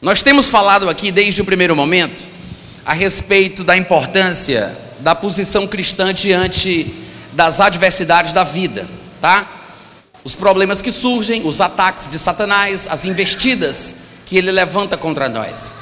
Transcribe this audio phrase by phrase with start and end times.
[0.00, 2.26] Nós temos falado aqui desde o primeiro momento
[2.84, 6.92] a respeito da importância da posição cristã diante
[7.32, 8.86] das adversidades da vida,
[9.20, 9.46] tá?
[10.22, 13.96] Os problemas que surgem, os ataques de Satanás, as investidas
[14.26, 15.74] que ele levanta contra nós.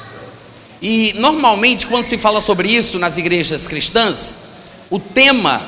[0.81, 4.35] E normalmente, quando se fala sobre isso nas igrejas cristãs,
[4.89, 5.61] o tema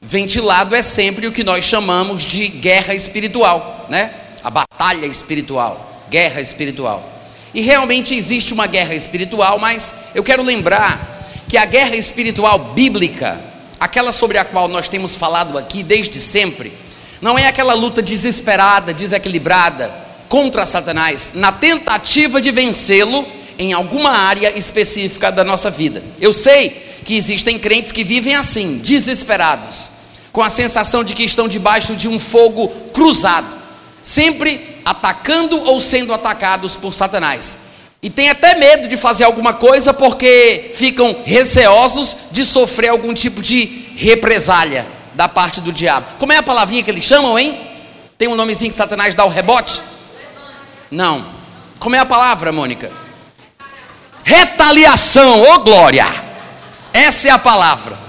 [0.00, 4.12] ventilado é sempre o que nós chamamos de guerra espiritual, né?
[4.42, 7.13] A batalha espiritual, guerra espiritual.
[7.54, 13.40] E realmente existe uma guerra espiritual, mas eu quero lembrar que a guerra espiritual bíblica,
[13.78, 16.72] aquela sobre a qual nós temos falado aqui desde sempre,
[17.20, 19.94] não é aquela luta desesperada, desequilibrada
[20.28, 23.24] contra Satanás, na tentativa de vencê-lo
[23.56, 26.02] em alguma área específica da nossa vida.
[26.20, 26.70] Eu sei
[27.04, 29.90] que existem crentes que vivem assim, desesperados,
[30.32, 33.46] com a sensação de que estão debaixo de um fogo cruzado,
[34.02, 37.58] sempre atacando ou sendo atacados por Satanás.
[38.02, 43.40] E tem até medo de fazer alguma coisa porque ficam receosos de sofrer algum tipo
[43.40, 46.06] de represália da parte do diabo.
[46.18, 47.58] Como é a palavrinha que eles chamam, hein?
[48.18, 49.80] Tem um nomezinho que Satanás dá o rebote?
[50.90, 51.24] Não.
[51.78, 52.92] Como é a palavra, Mônica?
[54.22, 56.06] Retaliação, ô oh glória!
[56.92, 58.03] Essa é a palavra.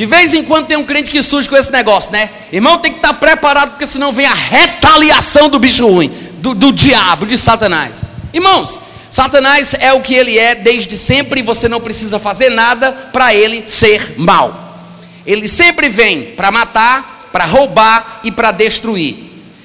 [0.00, 2.30] De vez em quando tem um crente que surge com esse negócio, né?
[2.50, 6.72] Irmão, tem que estar preparado, porque senão vem a retaliação do bicho ruim, do, do
[6.72, 8.02] diabo, de Satanás.
[8.32, 8.78] Irmãos,
[9.10, 13.34] Satanás é o que ele é desde sempre e você não precisa fazer nada para
[13.34, 14.88] ele ser mal.
[15.26, 19.16] Ele sempre vem para matar, para roubar e para destruir.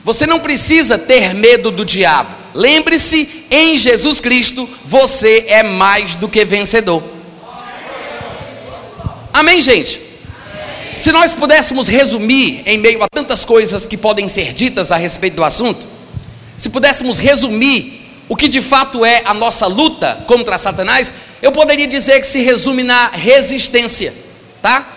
[0.03, 2.35] Você não precisa ter medo do diabo.
[2.53, 7.01] Lembre-se, em Jesus Cristo você é mais do que vencedor.
[9.31, 10.04] Amém, gente?
[10.97, 15.35] Se nós pudéssemos resumir, em meio a tantas coisas que podem ser ditas a respeito
[15.35, 15.85] do assunto,
[16.57, 21.85] se pudéssemos resumir o que de fato é a nossa luta contra Satanás, eu poderia
[21.85, 24.13] dizer que se resume na resistência,
[24.61, 24.87] tá?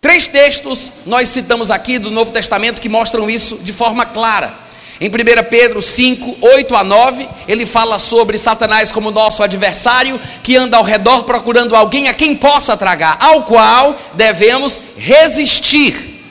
[0.00, 4.52] Três textos nós citamos aqui do Novo Testamento que mostram isso de forma clara.
[5.00, 5.12] Em 1
[5.48, 10.84] Pedro 5, 8 a 9, ele fala sobre Satanás como nosso adversário, que anda ao
[10.84, 16.22] redor procurando alguém a quem possa tragar, ao qual devemos resistir.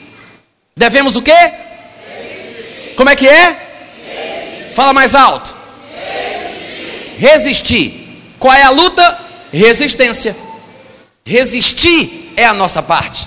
[0.76, 1.32] Devemos o quê?
[1.32, 2.94] Resistir.
[2.94, 3.46] Como é que é?
[3.46, 4.74] Resistir.
[4.74, 5.52] Fala mais alto.
[7.18, 7.18] Resistir.
[7.18, 8.22] Resistir.
[8.38, 9.18] Qual é a luta?
[9.52, 10.36] Resistência.
[11.26, 13.26] Resistir é a nossa parte.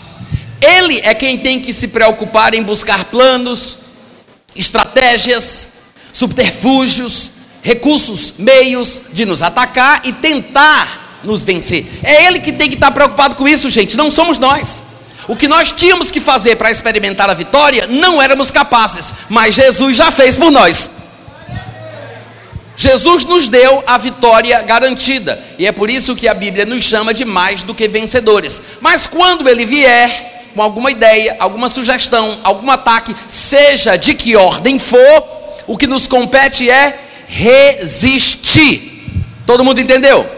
[0.62, 3.83] Ele é quem tem que se preocupar em buscar planos,
[4.56, 5.70] estratégias,
[6.12, 7.32] subterfúgios,
[7.62, 11.86] recursos, meios de nos atacar e tentar nos vencer.
[12.04, 14.84] É ele que tem que estar preocupado com isso, gente, não somos nós.
[15.28, 19.96] O que nós tínhamos que fazer para experimentar a vitória, não éramos capazes, mas Jesus
[19.96, 20.92] já fez por nós.
[22.76, 27.14] Jesus nos deu a vitória garantida, e é por isso que a Bíblia nos chama
[27.14, 28.60] de mais do que vencedores.
[28.82, 34.78] Mas quando ele vier, com alguma ideia, alguma sugestão, algum ataque, seja de que ordem
[34.78, 35.24] for,
[35.68, 39.12] o que nos compete é resistir.
[39.46, 40.30] Todo mundo entendeu?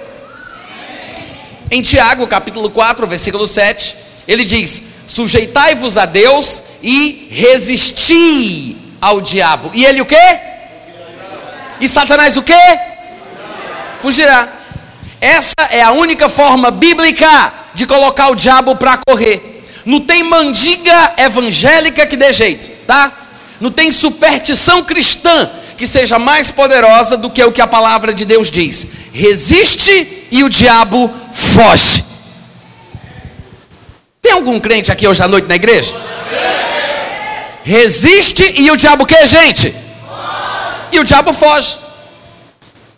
[1.70, 3.96] Em Tiago, capítulo 4, versículo 7,
[4.28, 9.72] ele diz: Sujeitai-vos a Deus e resisti ao diabo.
[9.74, 10.40] E ele o quê?
[11.82, 12.80] E Satanás o quê?
[14.00, 14.48] Fugirá.
[15.20, 19.55] Essa é a única forma bíblica de colocar o diabo para correr.
[19.86, 23.12] Não tem mandiga evangélica que dê jeito, tá?
[23.62, 28.26] Não tem superstição cristã que seja mais poderosa do que o que a palavra de
[28.26, 28.88] Deus diz.
[29.14, 32.04] Resiste e o diabo foge.
[34.22, 35.94] Tem algum crente aqui hoje à noite na igreja?
[37.64, 39.74] Resiste e o diabo que, gente?
[40.92, 41.78] E o diabo foge.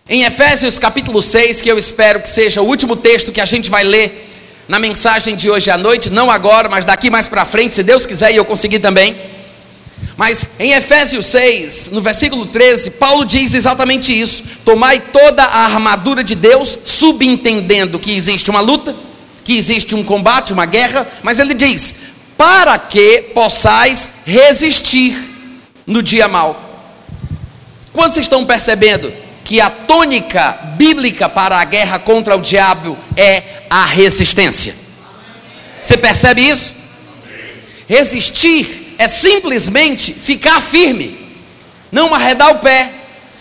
[0.09, 3.69] Em Efésios capítulo 6, que eu espero que seja o último texto que a gente
[3.69, 4.36] vai ler
[4.67, 8.05] na mensagem de hoje à noite, não agora, mas daqui mais para frente, se Deus
[8.05, 9.15] quiser e eu conseguir também.
[10.17, 16.23] Mas em Efésios 6, no versículo 13, Paulo diz exatamente isso: Tomai toda a armadura
[16.23, 18.95] de Deus, subentendendo que existe uma luta,
[19.43, 21.95] que existe um combate, uma guerra, mas ele diz:
[22.37, 25.15] para que possais resistir
[25.85, 26.63] no dia mau.
[27.93, 29.11] Quantos estão percebendo
[29.47, 34.75] que a tônica bíblica para a guerra contra o diabo é a resistência.
[35.81, 36.75] Você percebe isso?
[37.87, 41.17] Resistir é simplesmente ficar firme,
[41.89, 42.91] não arredar o pé,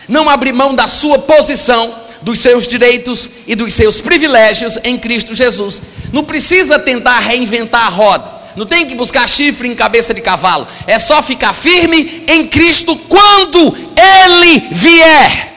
[0.07, 1.93] não abrir mão da sua posição,
[2.23, 5.83] dos seus direitos e dos seus privilégios em Cristo Jesus.
[6.13, 10.69] Não precisa tentar reinventar a roda, não tem que buscar chifre em cabeça de cavalo,
[10.87, 15.56] é só ficar firme em Cristo quando Ele vier.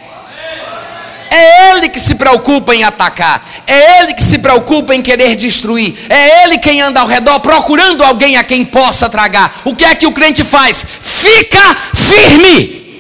[1.30, 3.48] É ele que se preocupa em atacar.
[3.68, 5.96] É ele que se preocupa em querer destruir.
[6.10, 9.62] É ele quem anda ao redor procurando alguém a quem possa tragar.
[9.66, 10.84] O que é que o crente faz?
[11.02, 13.00] Fica firme.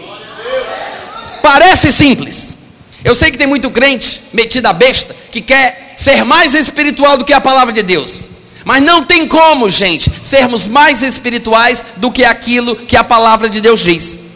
[1.41, 2.57] Parece simples.
[3.03, 7.25] Eu sei que tem muito crente metido a besta que quer ser mais espiritual do
[7.25, 8.27] que a palavra de Deus.
[8.65, 13.61] Mas não tem como, gente, sermos mais espirituais do que aquilo que a palavra de
[13.61, 14.28] Deus diz.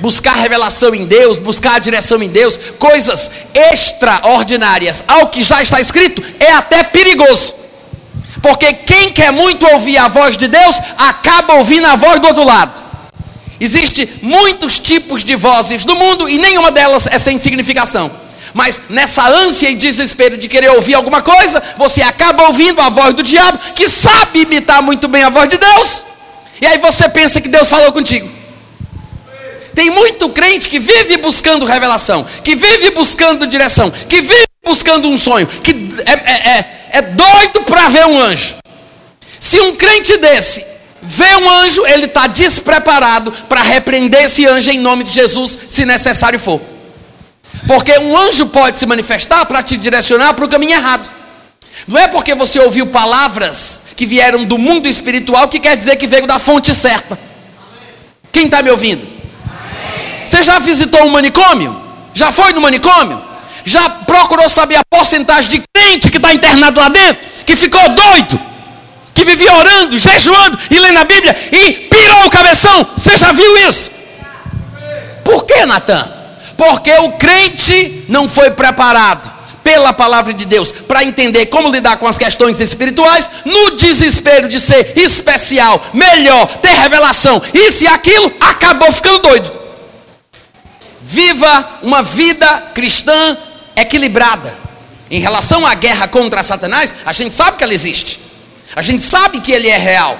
[0.00, 3.30] Buscar revelação em Deus, buscar a direção em Deus, coisas
[3.72, 7.54] extraordinárias ao que já está escrito, é até perigoso.
[8.40, 12.44] Porque quem quer muito ouvir a voz de Deus, acaba ouvindo a voz do outro
[12.44, 12.82] lado.
[13.60, 18.10] Existem muitos tipos de vozes no mundo e nenhuma delas é sem significação.
[18.54, 23.14] Mas nessa ânsia e desespero de querer ouvir alguma coisa, você acaba ouvindo a voz
[23.14, 26.02] do diabo, que sabe imitar muito bem a voz de Deus.
[26.60, 28.37] E aí você pensa que Deus falou contigo.
[29.78, 35.16] Tem muito crente que vive buscando revelação, que vive buscando direção, que vive buscando um
[35.16, 35.70] sonho, que
[36.04, 38.56] é, é, é, é doido para ver um anjo.
[39.38, 40.66] Se um crente desse
[41.00, 45.86] vê um anjo, ele está despreparado para repreender esse anjo em nome de Jesus, se
[45.86, 46.60] necessário for.
[47.68, 51.08] Porque um anjo pode se manifestar para te direcionar para o caminho errado.
[51.86, 56.08] Não é porque você ouviu palavras que vieram do mundo espiritual que quer dizer que
[56.08, 57.16] veio da fonte certa.
[58.32, 59.17] Quem está me ouvindo?
[60.28, 61.74] Você já visitou um manicômio?
[62.12, 63.18] Já foi no manicômio?
[63.64, 67.26] Já procurou saber a porcentagem de crente que está internado lá dentro?
[67.46, 68.38] Que ficou doido?
[69.14, 72.86] Que vivia orando, jejuando e lendo a Bíblia e pirou o cabeção?
[72.94, 73.90] Você já viu isso?
[75.24, 76.06] Por que, Natan?
[76.58, 79.32] Porque o crente não foi preparado
[79.64, 84.60] pela palavra de Deus para entender como lidar com as questões espirituais, no desespero de
[84.60, 89.57] ser especial, melhor, ter revelação, isso e aquilo, acabou ficando doido.
[91.10, 93.38] Viva uma vida cristã
[93.74, 94.54] equilibrada.
[95.10, 98.20] Em relação à guerra contra Satanás, a gente sabe que ela existe.
[98.76, 100.18] A gente sabe que ele é real.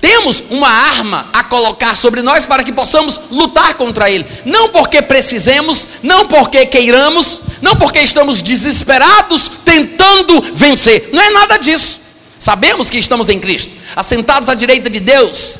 [0.00, 4.24] Temos uma arma a colocar sobre nós para que possamos lutar contra ele.
[4.46, 11.10] Não porque precisemos, não porque queiramos, não porque estamos desesperados tentando vencer.
[11.12, 12.00] Não é nada disso.
[12.38, 15.58] Sabemos que estamos em Cristo, assentados à direita de Deus.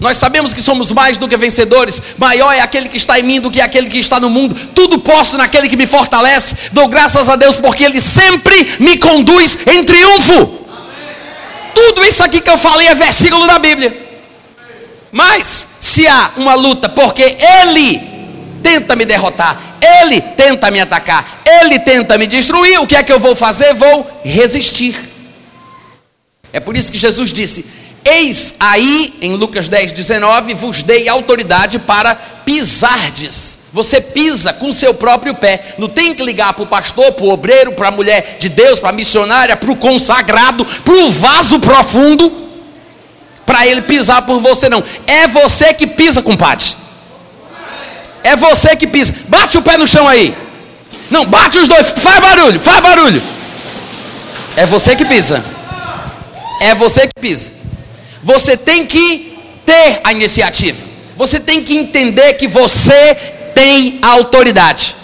[0.00, 2.00] Nós sabemos que somos mais do que vencedores.
[2.18, 4.54] Maior é aquele que está em mim do que aquele que está no mundo.
[4.74, 6.56] Tudo posso naquele que me fortalece.
[6.72, 10.64] Dou graças a Deus porque ele sempre me conduz em triunfo.
[11.74, 14.04] Tudo isso aqui que eu falei é versículo da Bíblia.
[15.10, 18.02] Mas, se há uma luta, porque ele
[18.62, 23.12] tenta me derrotar, ele tenta me atacar, ele tenta me destruir, o que é que
[23.12, 23.74] eu vou fazer?
[23.74, 24.96] Vou resistir.
[26.52, 27.64] É por isso que Jesus disse:
[28.04, 33.60] Eis aí, em Lucas 10, 19, vos dei autoridade para pisardes.
[33.72, 35.74] Você pisa com seu próprio pé.
[35.78, 38.78] Não tem que ligar para o pastor, para o obreiro, para a mulher de Deus,
[38.78, 42.30] para a missionária, para o consagrado, para o vaso profundo,
[43.46, 44.84] para ele pisar por você, não.
[45.06, 46.66] É você que pisa, compadre.
[48.22, 49.14] É você que pisa.
[49.28, 50.36] Bate o pé no chão aí.
[51.10, 51.90] Não, bate os dois.
[51.90, 53.22] Faz barulho, faz barulho.
[54.56, 55.42] É você que pisa.
[56.60, 57.63] É você que pisa.
[58.24, 60.82] Você tem que ter a iniciativa.
[61.14, 63.14] Você tem que entender que você
[63.54, 64.96] tem a autoridade.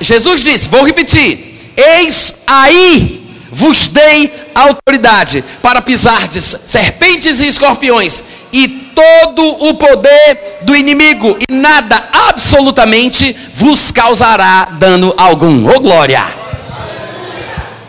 [0.00, 8.68] Jesus disse, vou repetir: Eis aí vos dei autoridade para pisardes serpentes e escorpiões e
[8.94, 15.66] todo o poder do inimigo, e nada absolutamente vos causará dano algum.
[15.66, 16.22] Ô oh, glória!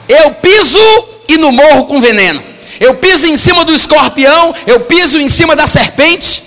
[0.08, 0.77] Eu piso
[1.29, 5.56] e não morro com veneno eu piso em cima do escorpião, eu piso em cima
[5.56, 6.44] da serpente.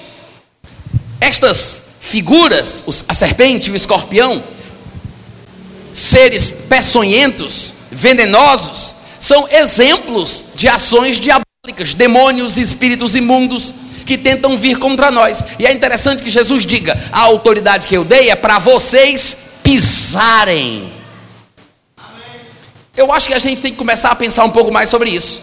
[1.20, 4.42] Estas figuras, a serpente e o escorpião,
[5.92, 15.10] seres peçonhentos, venenosos, são exemplos de ações diabólicas, demônios espíritos imundos que tentam vir contra
[15.10, 15.42] nós.
[15.58, 20.92] E é interessante que Jesus diga: a autoridade que eu dei é para vocês pisarem.
[22.96, 25.42] Eu acho que a gente tem que começar a pensar um pouco mais sobre isso.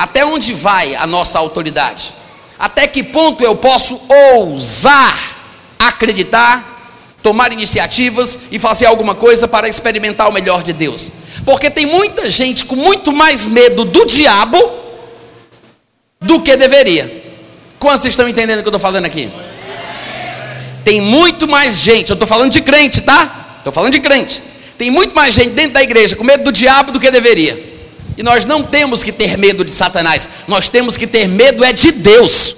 [0.00, 2.14] Até onde vai a nossa autoridade?
[2.58, 4.00] Até que ponto eu posso
[4.32, 5.36] ousar
[5.78, 11.10] acreditar, tomar iniciativas e fazer alguma coisa para experimentar o melhor de Deus?
[11.44, 14.58] Porque tem muita gente com muito mais medo do diabo
[16.18, 17.22] do que deveria.
[17.78, 19.30] Quantos estão entendendo o que eu estou falando aqui?
[20.82, 23.54] Tem muito mais gente, eu estou falando de crente, tá?
[23.58, 24.42] Estou falando de crente.
[24.78, 27.69] Tem muito mais gente dentro da igreja com medo do diabo do que deveria.
[28.20, 31.72] E nós não temos que ter medo de Satanás, nós temos que ter medo é
[31.72, 32.54] de Deus.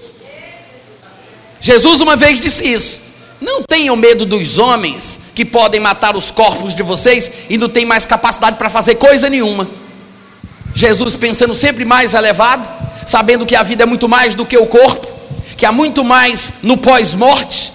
[1.60, 3.00] Jesus uma vez disse isso.
[3.40, 7.86] Não tenham medo dos homens que podem matar os corpos de vocês e não tem
[7.86, 9.70] mais capacidade para fazer coisa nenhuma.
[10.74, 12.68] Jesus pensando sempre mais elevado,
[13.06, 15.06] sabendo que a vida é muito mais do que o corpo,
[15.56, 17.72] que há muito mais no pós-morte,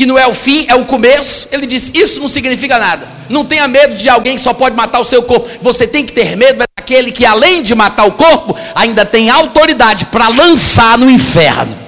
[0.00, 1.46] que não é o fim, é o começo.
[1.52, 3.06] Ele diz: Isso não significa nada.
[3.28, 5.46] Não tenha medo de alguém que só pode matar o seu corpo.
[5.60, 10.06] Você tem que ter medo daquele que, além de matar o corpo, ainda tem autoridade
[10.06, 11.78] para lançar no inferno.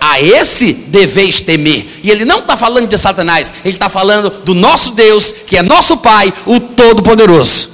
[0.00, 2.00] A esse deveis temer.
[2.02, 5.62] E ele não está falando de Satanás, ele está falando do nosso Deus, que é
[5.62, 7.68] nosso Pai, o Todo-Poderoso.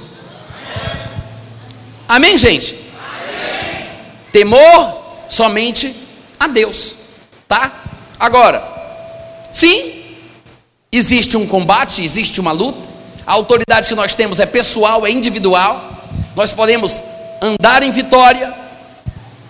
[2.09, 2.75] Amém, gente?
[2.99, 3.87] Amém.
[4.33, 5.95] Temor somente
[6.37, 6.95] a Deus,
[7.47, 7.71] tá?
[8.19, 8.74] Agora,
[9.55, 10.03] sim,
[10.91, 12.87] existe um combate, existe uma luta.
[13.25, 16.03] A autoridade que nós temos é pessoal, é individual.
[16.35, 17.01] Nós podemos
[17.41, 18.53] andar em vitória,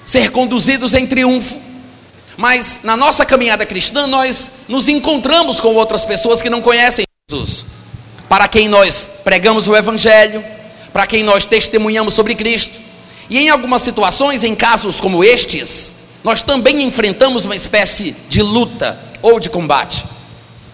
[0.06, 1.58] ser conduzidos em triunfo,
[2.38, 7.66] mas na nossa caminhada cristã nós nos encontramos com outras pessoas que não conhecem Jesus,
[8.30, 10.46] para quem nós pregamos o Evangelho,
[10.94, 12.80] para quem nós testemunhamos sobre Cristo.
[13.28, 19.00] E em algumas situações, em casos como estes, nós também enfrentamos uma espécie de luta
[19.22, 20.04] ou de combate.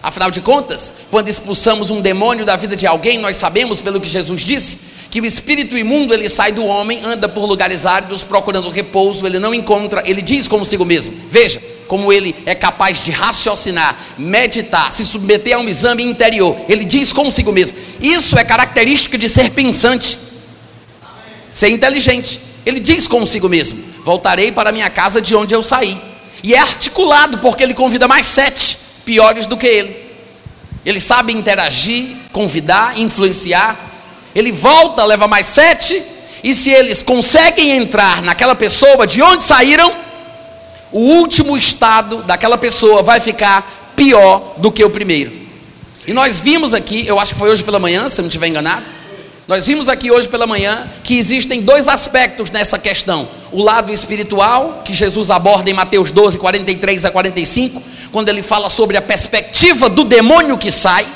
[0.02, 4.08] Afinal de contas, quando expulsamos um demônio da vida de alguém, nós sabemos, pelo que
[4.08, 4.78] Jesus disse,
[5.10, 9.38] que o espírito imundo ele sai do homem, anda por lugares áridos procurando repouso, ele
[9.38, 15.04] não encontra, ele diz consigo mesmo: Veja como ele é capaz de raciocinar, meditar, se
[15.04, 16.56] submeter a um exame interior.
[16.66, 20.18] Ele diz consigo mesmo: isso é característica de ser pensante,
[21.50, 22.40] ser inteligente.
[22.64, 26.00] Ele diz consigo mesmo: Voltarei para minha casa de onde eu saí.
[26.42, 30.02] E é articulado, porque ele convida mais sete piores do que ele.
[30.84, 33.78] Ele sabe interagir, convidar, influenciar.
[34.34, 36.02] Ele volta, leva mais sete.
[36.42, 39.94] E se eles conseguem entrar naquela pessoa de onde saíram,
[40.90, 45.32] o último estado daquela pessoa vai ficar pior do que o primeiro.
[46.06, 48.48] E nós vimos aqui, eu acho que foi hoje pela manhã, se eu não estiver
[48.48, 48.84] enganado,
[49.48, 54.82] nós vimos aqui hoje pela manhã que existem dois aspectos nessa questão: o lado espiritual,
[54.84, 57.82] que Jesus aborda em Mateus 12, 43 a 45,
[58.12, 61.06] quando ele fala sobre a perspectiva do demônio que sai.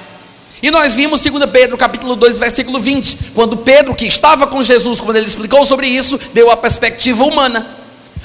[0.62, 5.00] E nós vimos 2 Pedro capítulo 2, versículo 20, quando Pedro, que estava com Jesus,
[5.00, 7.76] quando ele explicou sobre isso, deu a perspectiva humana,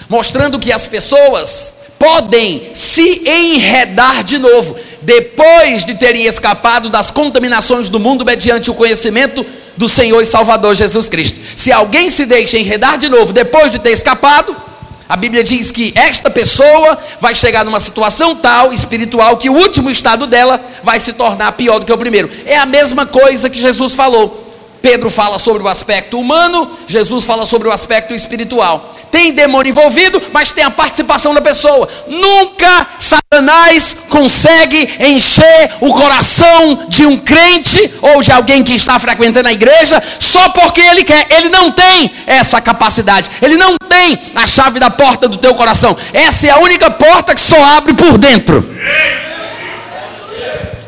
[0.09, 7.89] mostrando que as pessoas podem se enredar de novo, depois de terem escapado das contaminações
[7.89, 9.45] do mundo mediante o conhecimento
[9.77, 11.39] do Senhor e Salvador Jesus Cristo.
[11.55, 14.55] Se alguém se deixa enredar de novo depois de ter escapado,
[15.11, 19.91] a Bíblia diz que esta pessoa vai chegar numa situação tal espiritual que o último
[19.91, 22.29] estado dela vai se tornar pior do que o primeiro.
[22.45, 24.40] É a mesma coisa que Jesus falou.
[24.81, 28.95] Pedro fala sobre o aspecto humano, Jesus fala sobre o aspecto espiritual.
[29.11, 31.87] Tem demônio envolvido, mas tem a participação da pessoa.
[32.07, 39.49] Nunca Satanás consegue encher o coração de um crente ou de alguém que está frequentando
[39.49, 41.27] a igreja só porque ele quer.
[41.29, 43.29] Ele não tem essa capacidade.
[43.41, 45.95] Ele não tem a chave da porta do teu coração.
[46.13, 48.65] Essa é a única porta que só abre por dentro.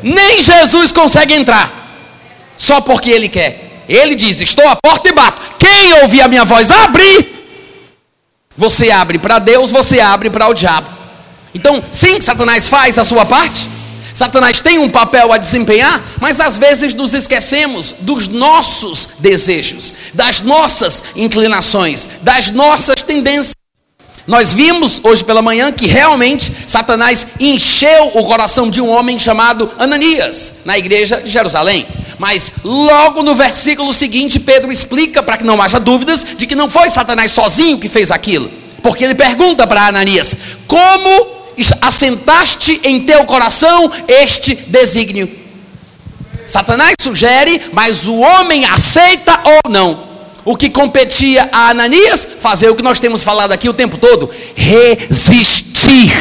[0.02, 1.84] Nem Jesus consegue entrar
[2.56, 3.63] só porque ele quer.
[3.88, 5.54] Ele diz: Estou à porta e bato.
[5.58, 7.34] Quem ouvir a minha voz abre,
[8.56, 10.88] você abre para Deus, você abre para o diabo.
[11.54, 13.68] Então, sim, Satanás faz a sua parte.
[14.12, 20.40] Satanás tem um papel a desempenhar, mas às vezes nos esquecemos dos nossos desejos, das
[20.40, 23.54] nossas inclinações, das nossas tendências.
[24.26, 29.70] Nós vimos hoje pela manhã que realmente Satanás encheu o coração de um homem chamado
[29.78, 31.86] Ananias, na igreja de Jerusalém.
[32.18, 36.70] Mas logo no versículo seguinte, Pedro explica para que não haja dúvidas de que não
[36.70, 38.50] foi Satanás sozinho que fez aquilo.
[38.82, 40.34] Porque ele pergunta para Ananias:
[40.66, 41.26] Como
[41.82, 45.28] assentaste em teu coração este desígnio?
[46.46, 50.13] Satanás sugere, mas o homem aceita ou não.
[50.44, 52.26] O que competia a Ananias?
[52.38, 56.12] Fazer o que nós temos falado aqui o tempo todo: resistir.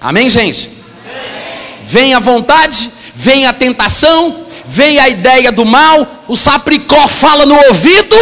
[0.00, 0.70] Amém, gente?
[1.82, 7.54] Vem a vontade, vem a tentação, vem a ideia do mal, o sapricó fala no
[7.68, 8.16] ouvido,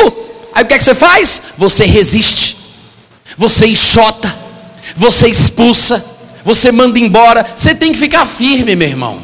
[0.53, 1.43] aí o que é que você faz?
[1.59, 2.57] Você resiste,
[3.37, 4.35] você enxota,
[4.95, 6.05] você expulsa,
[6.45, 9.23] você manda embora, você tem que ficar firme, meu irmão.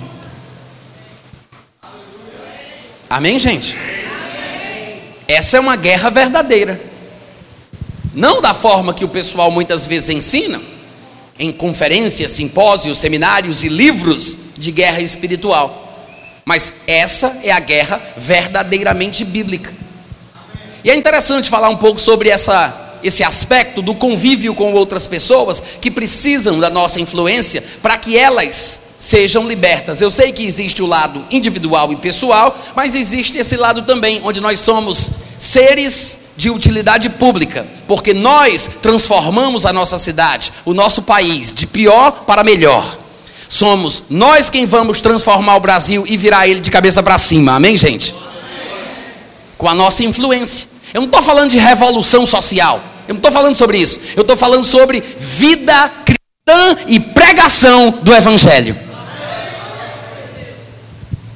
[3.08, 3.76] Amém, gente?
[5.30, 6.80] Essa é uma guerra verdadeira.
[8.12, 10.60] Não da forma que o pessoal muitas vezes ensina,
[11.38, 15.88] em conferências, simpósios, seminários e livros de guerra espiritual.
[16.44, 19.72] Mas essa é a guerra verdadeiramente bíblica.
[20.82, 25.62] E é interessante falar um pouco sobre essa esse aspecto do convívio com outras pessoas
[25.80, 30.00] que precisam da nossa influência para que elas sejam libertas.
[30.00, 34.40] Eu sei que existe o lado individual e pessoal, mas existe esse lado também, onde
[34.40, 41.52] nós somos seres de utilidade pública, porque nós transformamos a nossa cidade, o nosso país,
[41.52, 42.98] de pior para melhor.
[43.48, 47.76] Somos nós quem vamos transformar o Brasil e virar ele de cabeça para cima, amém,
[47.76, 48.14] gente?
[49.58, 50.68] Com a nossa influência.
[50.94, 54.36] Eu não estou falando de revolução social, eu não estou falando sobre isso, eu estou
[54.36, 58.78] falando sobre vida cristã e pregação do Evangelho.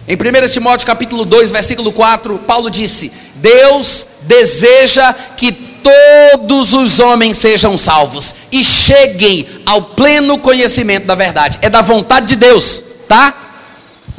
[0.07, 7.39] Em 1 Timóteo capítulo 2, versículo 4, Paulo disse: Deus deseja que todos os homens
[7.39, 11.59] sejam salvos e cheguem ao pleno conhecimento da verdade.
[11.61, 13.35] É da vontade de Deus, tá?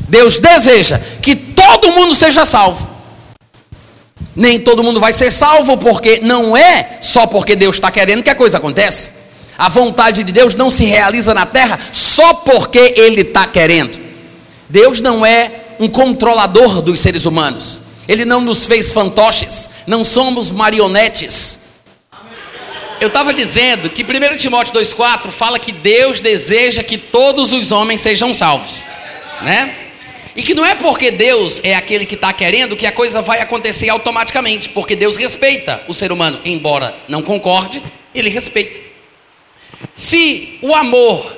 [0.09, 2.94] Deus deseja que todo mundo seja salvo.
[4.35, 8.29] Nem todo mundo vai ser salvo, porque não é só porque Deus está querendo que
[8.29, 9.11] a coisa acontece.
[9.57, 13.97] A vontade de Deus não se realiza na terra só porque Ele está querendo.
[14.67, 17.81] Deus não é um controlador dos seres humanos.
[18.07, 21.59] Ele não nos fez fantoches, não somos marionetes.
[22.99, 28.01] Eu estava dizendo que 1 Timóteo 2,4 fala que Deus deseja que todos os homens
[28.01, 28.85] sejam salvos,
[29.41, 29.84] né?
[30.35, 33.39] E que não é porque Deus é aquele que está querendo que a coisa vai
[33.39, 37.81] acontecer automaticamente, porque Deus respeita o ser humano, embora não concorde,
[38.13, 38.81] ele respeita.
[39.93, 41.37] Se o amor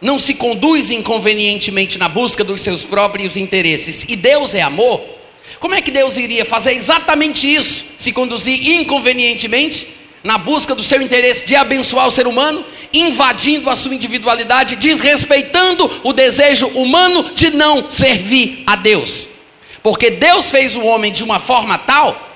[0.00, 5.04] não se conduz inconvenientemente na busca dos seus próprios interesses e Deus é amor,
[5.60, 7.84] como é que Deus iria fazer exatamente isso?
[7.98, 9.88] Se conduzir inconvenientemente
[10.26, 16.00] na busca do seu interesse de abençoar o ser humano, invadindo a sua individualidade, desrespeitando
[16.02, 19.28] o desejo humano de não servir a Deus.
[19.84, 22.28] Porque Deus fez o homem de uma forma tal,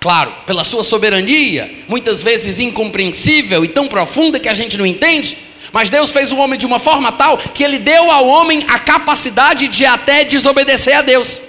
[0.00, 5.36] claro, pela sua soberania, muitas vezes incompreensível e tão profunda que a gente não entende
[5.72, 8.78] mas Deus fez o homem de uma forma tal que ele deu ao homem a
[8.78, 11.40] capacidade de até desobedecer a Deus.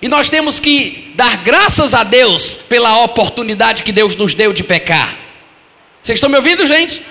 [0.00, 4.62] E nós temos que dar graças a Deus pela oportunidade que Deus nos deu de
[4.62, 5.16] pecar.
[6.00, 7.02] Vocês estão me ouvindo, gente?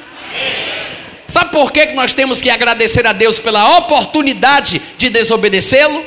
[1.26, 6.06] Sabe por que nós temos que agradecer a Deus pela oportunidade de desobedecê-lo?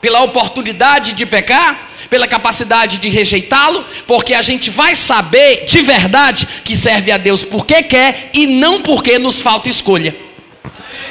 [0.00, 1.90] Pela oportunidade de pecar?
[2.12, 7.42] pela capacidade de rejeitá-lo, porque a gente vai saber de verdade que serve a Deus
[7.42, 10.14] porque quer e não porque nos falta escolha.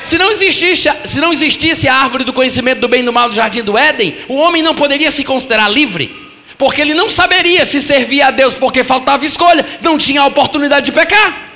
[0.02, 3.30] Se não, existisse, se não existisse a árvore do conhecimento do bem e do mal
[3.30, 6.16] do jardim do Éden, o homem não poderia se considerar livre,
[6.58, 10.88] porque ele não saberia se servia a Deus porque faltava escolha, não tinha a oportunidade
[10.88, 11.50] de pecar,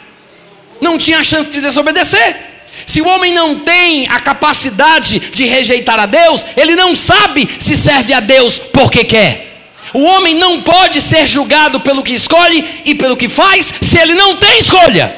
[0.80, 2.38] não tinha a chance de desobedecer.
[2.86, 7.76] Se o homem não tem a capacidade de rejeitar a Deus, ele não sabe se
[7.76, 9.54] serve a Deus porque quer.
[9.94, 14.14] O homem não pode ser julgado pelo que escolhe e pelo que faz se ele
[14.14, 15.16] não tem escolha.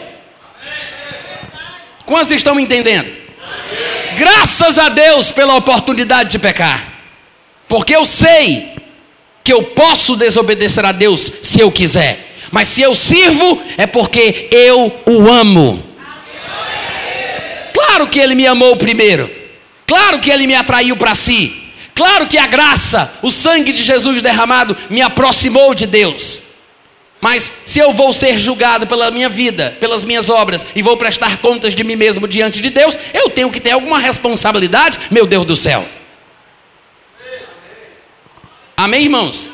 [2.05, 3.16] Quantos estão entendendo?
[4.17, 6.87] Graças a Deus pela oportunidade de pecar,
[7.67, 8.73] porque eu sei
[9.43, 14.49] que eu posso desobedecer a Deus se eu quiser, mas se eu sirvo é porque
[14.51, 15.83] eu o amo.
[17.73, 19.29] Claro que ele me amou primeiro.
[19.85, 21.71] Claro que ele me atraiu para si.
[21.93, 26.41] Claro que a graça, o sangue de Jesus derramado, me aproximou de Deus.
[27.19, 31.37] Mas se eu vou ser julgado pela minha vida, pelas minhas obras, e vou prestar
[31.37, 35.45] contas de mim mesmo diante de Deus, eu tenho que ter alguma responsabilidade, meu Deus
[35.45, 35.87] do céu.
[38.75, 39.49] Amém, irmãos?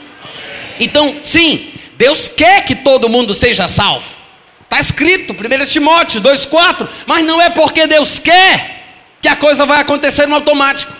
[0.80, 4.24] Então, sim, Deus quer que todo mundo seja salvo.
[4.64, 6.90] Está escrito, 1 Timóteo 2,4.
[7.06, 8.84] Mas não é porque Deus quer
[9.22, 10.92] que a coisa vai acontecer no automático.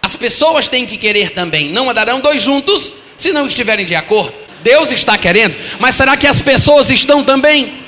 [0.00, 1.70] As pessoas têm que querer também.
[1.70, 4.45] Não andarão dois juntos se não estiverem de acordo.
[4.66, 7.84] Deus está querendo, mas será que as pessoas estão também?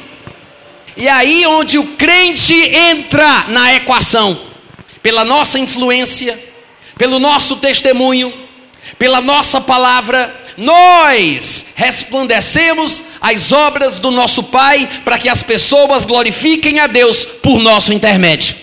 [0.97, 4.47] E aí onde o crente entra na equação,
[5.03, 6.39] pela nossa influência,
[6.97, 8.33] pelo nosso testemunho,
[8.97, 16.79] pela nossa palavra, nós resplandecemos as obras do nosso Pai para que as pessoas glorifiquem
[16.79, 18.55] a Deus por nosso intermédio.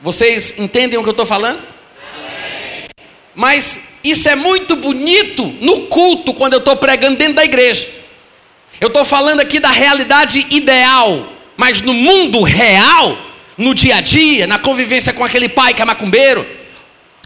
[0.00, 1.60] Vocês entendem o que eu estou falando?
[3.34, 7.88] Mas isso é muito bonito no culto, quando eu estou pregando dentro da igreja.
[8.80, 13.18] Eu estou falando aqui da realidade ideal, mas no mundo real,
[13.56, 16.46] no dia a dia, na convivência com aquele pai que é macumbeiro,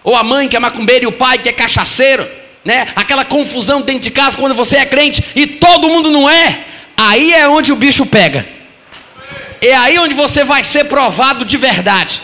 [0.02, 2.86] ou a mãe que é macumbeira e o pai que é cachaceiro né?
[2.94, 6.64] Aquela confusão dentro de casa quando você é crente e todo mundo não é.
[6.96, 8.46] Aí é onde o bicho pega.
[9.60, 12.22] É aí onde você vai ser provado de verdade.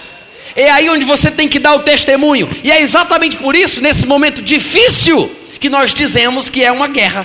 [0.58, 2.50] É aí onde você tem que dar o testemunho.
[2.64, 7.24] E é exatamente por isso, nesse momento difícil, que nós dizemos que é uma guerra.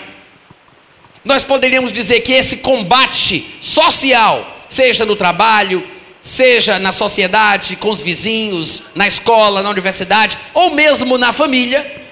[1.25, 5.83] Nós poderíamos dizer que esse combate social, seja no trabalho,
[6.21, 12.03] seja na sociedade, com os vizinhos, na escola, na universidade, ou mesmo na família,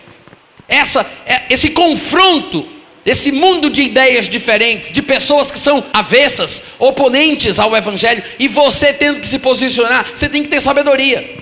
[0.67, 2.67] essa, é, esse confronto,
[3.05, 8.93] esse mundo de ideias diferentes, de pessoas que são avessas, oponentes ao Evangelho, e você
[8.93, 11.41] tendo que se posicionar, você tem que ter sabedoria.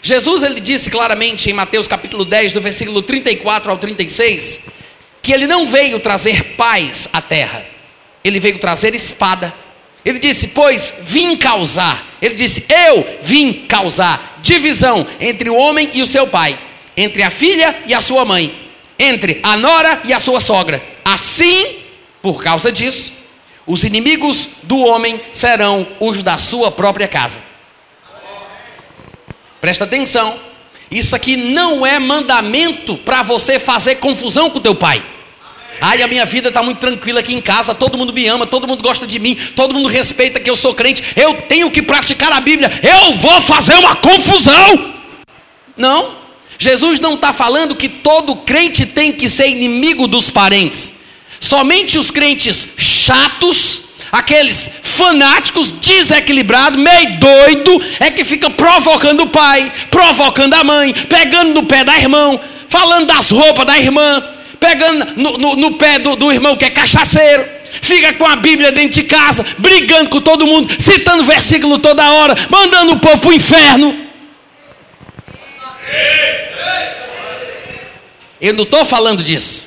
[0.00, 4.60] Jesus ele disse claramente em Mateus capítulo 10, do versículo 34 ao 36,
[5.20, 7.66] que ele não veio trazer paz à terra,
[8.24, 9.52] ele veio trazer espada.
[10.04, 12.16] Ele disse: Pois vim causar.
[12.22, 16.58] Ele disse: Eu vim causar divisão entre o homem e o seu pai,
[16.96, 18.67] entre a filha e a sua mãe,
[18.98, 20.82] entre a nora e a sua sogra.
[21.04, 21.78] Assim,
[22.20, 23.12] por causa disso,
[23.66, 27.40] os inimigos do homem serão os da sua própria casa.
[29.60, 30.40] Presta atenção.
[30.90, 35.04] Isso aqui não é mandamento para você fazer confusão com teu pai.
[35.80, 38.66] Ai, a minha vida está muito tranquila aqui em casa, todo mundo me ama, todo
[38.66, 42.32] mundo gosta de mim, todo mundo respeita que eu sou crente, eu tenho que praticar
[42.32, 44.94] a Bíblia, eu vou fazer uma confusão.
[45.76, 46.17] Não,
[46.58, 50.94] Jesus não está falando que todo crente tem que ser inimigo dos parentes,
[51.40, 59.72] somente os crentes chatos, aqueles fanáticos, desequilibrados, meio doido, é que fica provocando o pai,
[59.90, 64.22] provocando a mãe, pegando no pé da irmã, falando das roupas da irmã
[64.58, 67.46] pegando no, no, no pé do, do irmão que é cachaceiro,
[67.82, 72.34] fica com a Bíblia dentro de casa, brigando com todo mundo, citando versículo toda hora,
[72.50, 74.08] mandando o povo para o inferno.
[78.40, 79.66] Eu não estou falando disso.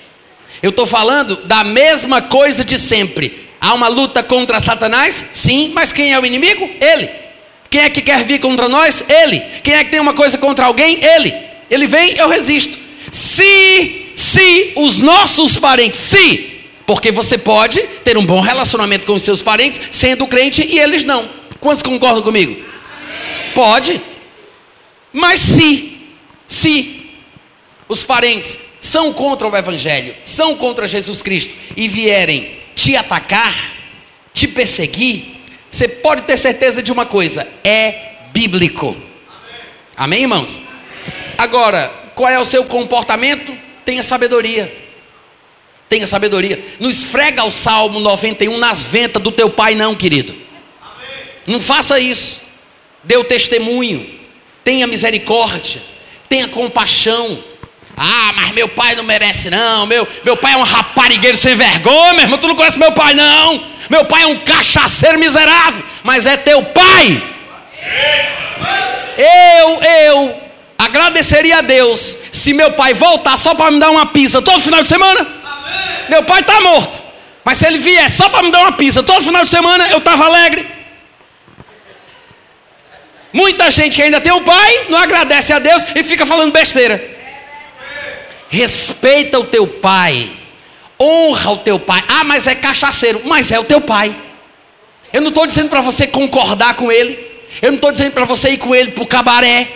[0.62, 3.50] Eu estou falando da mesma coisa de sempre.
[3.60, 5.26] Há uma luta contra Satanás?
[5.32, 6.70] Sim, mas quem é o inimigo?
[6.80, 7.10] Ele.
[7.70, 9.04] Quem é que quer vir contra nós?
[9.08, 9.40] Ele.
[9.64, 11.04] Quem é que tem uma coisa contra alguém?
[11.04, 11.34] Ele.
[11.70, 12.78] Ele vem, eu resisto.
[13.12, 19.24] Se se os nossos parentes, se, porque você pode ter um bom relacionamento com os
[19.24, 21.30] seus parentes sendo crente e eles não.
[21.60, 22.64] Quantos concordam comigo?
[23.54, 24.02] Pode.
[25.14, 25.98] Mas se,
[26.46, 27.01] se
[27.92, 33.54] os parentes são contra o Evangelho, são contra Jesus Cristo e vierem te atacar,
[34.34, 35.36] te perseguir,
[35.70, 38.88] você pode ter certeza de uma coisa: é bíblico.
[38.88, 39.02] Amém,
[39.98, 40.60] Amém irmãos?
[40.60, 41.34] Amém.
[41.38, 43.54] Agora, qual é o seu comportamento?
[43.84, 44.74] Tenha sabedoria.
[45.90, 46.64] Tenha sabedoria.
[46.80, 50.34] Não esfrega o Salmo 91 nas ventas do teu pai, não, querido.
[51.46, 52.40] Não faça isso.
[53.04, 54.18] Dê o testemunho.
[54.64, 55.82] Tenha misericórdia.
[56.30, 57.51] Tenha compaixão.
[58.04, 59.86] Ah, mas meu pai não merece, não.
[59.86, 62.40] Meu, meu pai é um raparigueiro sem vergonha, meu irmão.
[62.40, 63.64] Tu não conhece meu pai, não.
[63.92, 65.84] Meu pai é um cachaceiro miserável.
[66.02, 67.22] Mas é teu pai.
[69.16, 70.42] Eu, eu
[70.80, 74.82] agradeceria a Deus se meu pai voltar só para me dar uma pizza todo final
[74.82, 75.28] de semana.
[76.10, 77.04] Meu pai está morto.
[77.46, 80.00] Mas se ele vier só para me dar uma pizza todo final de semana, eu
[80.00, 80.68] estava alegre.
[83.32, 87.21] Muita gente que ainda tem um pai não agradece a Deus e fica falando besteira.
[88.52, 90.30] Respeita o teu pai.
[91.00, 92.04] Honra o teu pai.
[92.06, 93.22] Ah, mas é cachaceiro.
[93.24, 94.14] Mas é o teu pai.
[95.14, 97.18] Eu não estou dizendo para você concordar com ele.
[97.62, 99.68] Eu não estou dizendo para você ir com ele para o cabaré.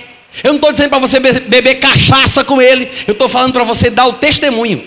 [0.43, 2.91] Eu não estou dizendo para você beber cachaça com ele.
[3.07, 4.85] Eu estou falando para você dar o testemunho.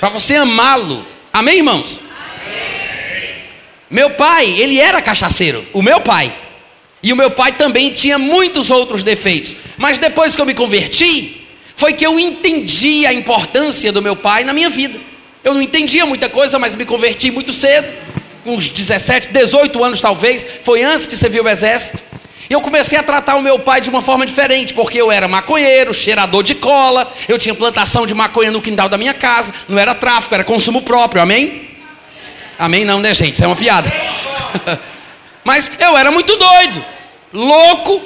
[0.00, 1.06] Para você amá-lo.
[1.30, 2.00] Amém, irmãos?
[2.00, 3.34] Amém.
[3.90, 5.66] Meu pai, ele era cachaceiro.
[5.74, 6.34] O meu pai.
[7.02, 9.56] E o meu pai também tinha muitos outros defeitos.
[9.76, 11.41] Mas depois que eu me converti,
[11.82, 15.00] foi que eu entendi a importância do meu pai na minha vida.
[15.42, 17.92] Eu não entendia muita coisa, mas me converti muito cedo.
[18.44, 20.46] Com uns 17, 18 anos talvez.
[20.62, 22.00] Foi antes de servir o exército.
[22.48, 25.26] E eu comecei a tratar o meu pai de uma forma diferente, porque eu era
[25.26, 29.76] maconheiro, cheirador de cola, eu tinha plantação de maconha no quintal da minha casa, não
[29.76, 31.68] era tráfico, era consumo próprio, amém?
[32.56, 33.32] Amém não, né, gente?
[33.32, 33.92] Isso é uma piada.
[35.42, 36.84] Mas eu era muito doido,
[37.32, 38.00] louco,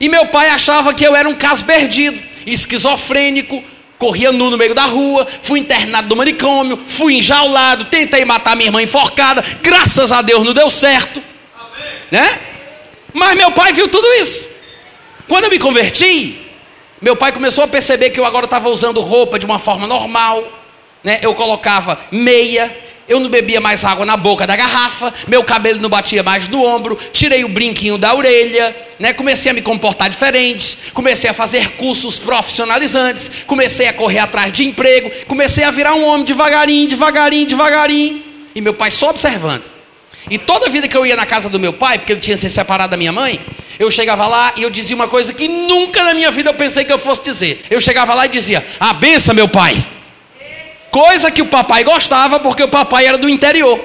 [0.00, 3.62] e meu pai achava que eu era um caso perdido, esquizofrênico,
[3.98, 8.68] corria nu no meio da rua, fui internado no manicômio, fui enjaulado, tentei matar minha
[8.68, 11.22] irmã enforcada, graças a Deus não deu certo,
[11.56, 11.92] Amém.
[12.10, 12.40] né?
[13.12, 14.48] Mas meu pai viu tudo isso.
[15.28, 16.38] Quando eu me converti,
[17.00, 20.60] meu pai começou a perceber que eu agora estava usando roupa de uma forma normal.
[21.02, 21.18] Né?
[21.22, 22.74] Eu colocava meia,
[23.08, 26.64] eu não bebia mais água na boca da garrafa, meu cabelo não batia mais no
[26.64, 29.12] ombro, tirei o brinquinho da orelha, né?
[29.12, 34.64] comecei a me comportar diferente, comecei a fazer cursos profissionalizantes, comecei a correr atrás de
[34.64, 38.22] emprego, comecei a virar um homem devagarinho, devagarinho, devagarinho.
[38.54, 39.70] E meu pai só observando.
[40.30, 42.48] E toda vida que eu ia na casa do meu pai, porque ele tinha se
[42.48, 43.40] separado da minha mãe,
[43.78, 46.84] eu chegava lá e eu dizia uma coisa que nunca na minha vida eu pensei
[46.84, 47.64] que eu fosse dizer.
[47.68, 49.84] Eu chegava lá e dizia: A benção, meu pai.
[50.92, 53.82] Coisa que o papai gostava, porque o papai era do interior,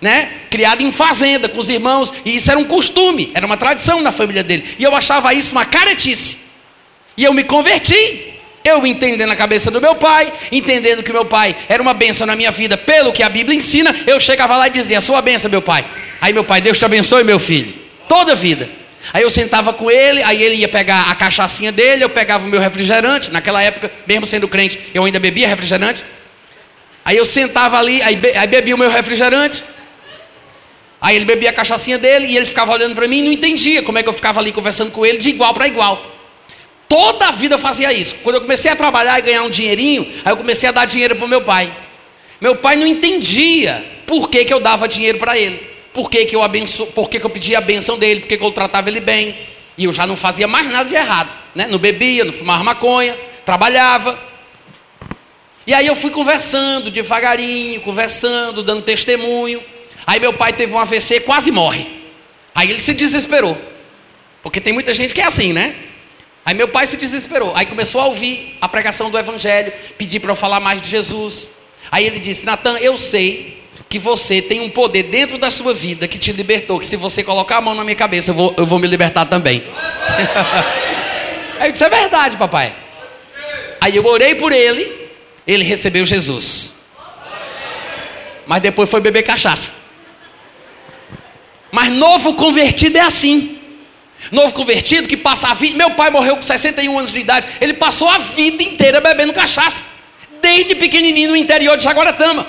[0.00, 0.32] né?
[0.50, 4.10] Criado em fazenda com os irmãos, e isso era um costume, era uma tradição na
[4.10, 4.74] família dele.
[4.76, 6.38] E eu achava isso uma caretice.
[7.16, 8.26] E eu me converti.
[8.62, 12.36] Eu entendendo a cabeça do meu pai, entendendo que meu pai era uma benção na
[12.36, 15.62] minha vida, pelo que a Bíblia ensina, eu chegava lá e dizia: sua benção, meu
[15.62, 15.82] pai.
[16.20, 17.72] Aí meu pai, Deus te abençoe, meu filho.
[18.08, 18.68] Toda a vida.
[19.12, 22.50] Aí eu sentava com ele, aí ele ia pegar a cachaçinha dele, eu pegava o
[22.50, 23.30] meu refrigerante.
[23.30, 26.04] Naquela época, mesmo sendo crente, eu ainda bebia refrigerante.
[27.04, 29.64] Aí eu sentava ali, aí, be aí bebia o meu refrigerante.
[31.00, 33.82] Aí ele bebia a cachaçinha dele e ele ficava olhando para mim e não entendia
[33.82, 36.04] como é que eu ficava ali conversando com ele de igual para igual.
[36.88, 38.16] Toda a vida eu fazia isso.
[38.22, 41.16] Quando eu comecei a trabalhar e ganhar um dinheirinho, aí eu comecei a dar dinheiro
[41.16, 41.72] para o meu pai.
[42.40, 45.70] Meu pai não entendia por que, que eu dava dinheiro para ele.
[45.92, 48.36] Por que, que eu abenço, por que, que eu pedia a benção dele, por que,
[48.36, 49.36] que eu tratava ele bem.
[49.78, 51.34] E eu já não fazia mais nada de errado.
[51.54, 51.66] Né?
[51.68, 54.29] Não bebia, não fumava maconha, trabalhava.
[55.66, 59.62] E aí eu fui conversando devagarinho, conversando, dando testemunho.
[60.06, 61.86] Aí meu pai teve um AVC e quase morre.
[62.54, 63.56] Aí ele se desesperou.
[64.42, 65.74] Porque tem muita gente que é assim, né?
[66.44, 67.52] Aí meu pai se desesperou.
[67.54, 71.50] Aí começou a ouvir a pregação do Evangelho, pedir para eu falar mais de Jesus.
[71.90, 76.08] Aí ele disse: Natan, eu sei que você tem um poder dentro da sua vida
[76.08, 76.78] que te libertou.
[76.78, 79.26] Que se você colocar a mão na minha cabeça, eu vou, eu vou me libertar
[79.26, 79.62] também.
[81.60, 82.74] Aí eu disse: É verdade, papai.
[83.80, 84.99] Aí eu orei por ele,
[85.52, 86.72] ele recebeu Jesus.
[88.46, 89.72] Mas depois foi beber cachaça.
[91.70, 93.58] Mas novo convertido é assim.
[94.30, 95.76] Novo convertido que passa a vida.
[95.76, 97.46] Meu pai morreu com 61 anos de idade.
[97.60, 99.84] Ele passou a vida inteira bebendo cachaça.
[100.42, 102.46] Desde pequenininho no interior de Jaguaratama.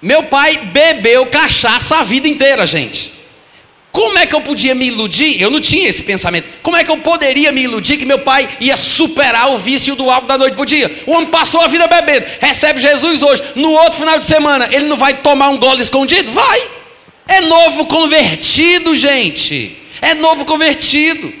[0.00, 3.19] Meu pai bebeu cachaça a vida inteira, gente.
[3.92, 5.40] Como é que eu podia me iludir?
[5.40, 6.48] Eu não tinha esse pensamento.
[6.62, 10.08] Como é que eu poderia me iludir que meu pai ia superar o vício do
[10.08, 11.02] álcool da noite para o dia?
[11.06, 13.42] O homem passou a vida bebendo, recebe Jesus hoje.
[13.56, 16.30] No outro final de semana, ele não vai tomar um gole escondido?
[16.30, 16.62] Vai.
[17.26, 19.76] É novo convertido, gente.
[20.00, 21.32] É novo convertido.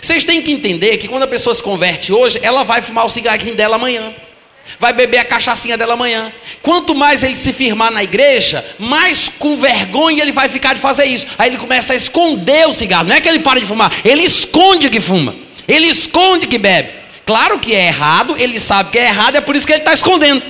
[0.00, 3.10] Vocês têm que entender que quando a pessoa se converte hoje, ela vai fumar o
[3.10, 4.14] cigarrinho dela amanhã.
[4.78, 6.32] Vai beber a cachaçinha dela amanhã.
[6.62, 11.04] Quanto mais ele se firmar na igreja, mais com vergonha ele vai ficar de fazer
[11.04, 11.26] isso.
[11.38, 13.06] Aí ele começa a esconder o cigarro.
[13.06, 15.34] Não é que ele para de fumar, ele esconde que fuma.
[15.66, 16.90] Ele esconde que bebe.
[17.24, 19.94] Claro que é errado, ele sabe que é errado, é por isso que ele está
[19.94, 20.42] escondendo.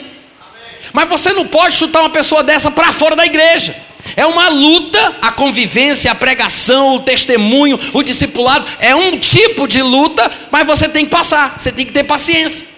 [0.92, 3.76] Mas você não pode chutar uma pessoa dessa para fora da igreja.
[4.16, 8.66] É uma luta, a convivência, a pregação, o testemunho, o discipulado.
[8.78, 12.73] É um tipo de luta, mas você tem que passar, você tem que ter paciência.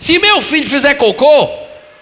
[0.00, 1.46] Se meu filho fizer cocô,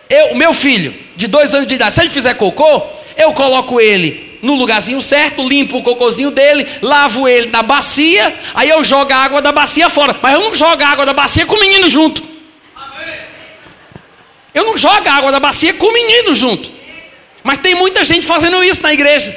[0.09, 2.81] eu, meu filho de dois anos de idade, se ele fizer cocô,
[3.17, 8.69] eu coloco ele no lugarzinho certo, limpo o cocôzinho dele, lavo ele na bacia, aí
[8.69, 10.17] eu jogo a água da bacia fora.
[10.23, 12.23] Mas eu não jogo a água da bacia com o menino junto.
[14.55, 16.71] Eu não jogo a água da bacia com o menino junto.
[17.43, 19.37] Mas tem muita gente fazendo isso na igreja.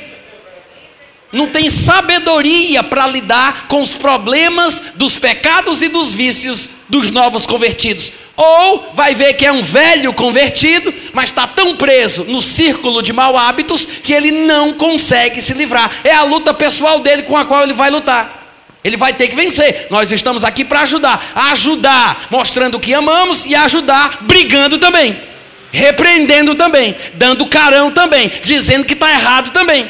[1.31, 7.47] Não tem sabedoria para lidar com os problemas dos pecados e dos vícios dos novos
[7.47, 8.11] convertidos.
[8.43, 13.13] Ou vai ver que é um velho convertido, mas está tão preso no círculo de
[13.13, 15.91] mau hábitos que ele não consegue se livrar.
[16.03, 18.39] É a luta pessoal dele com a qual ele vai lutar.
[18.83, 19.85] Ele vai ter que vencer.
[19.91, 21.23] Nós estamos aqui para ajudar.
[21.51, 25.29] Ajudar mostrando que amamos e ajudar brigando também
[25.73, 29.89] repreendendo também, dando carão também, dizendo que está errado também.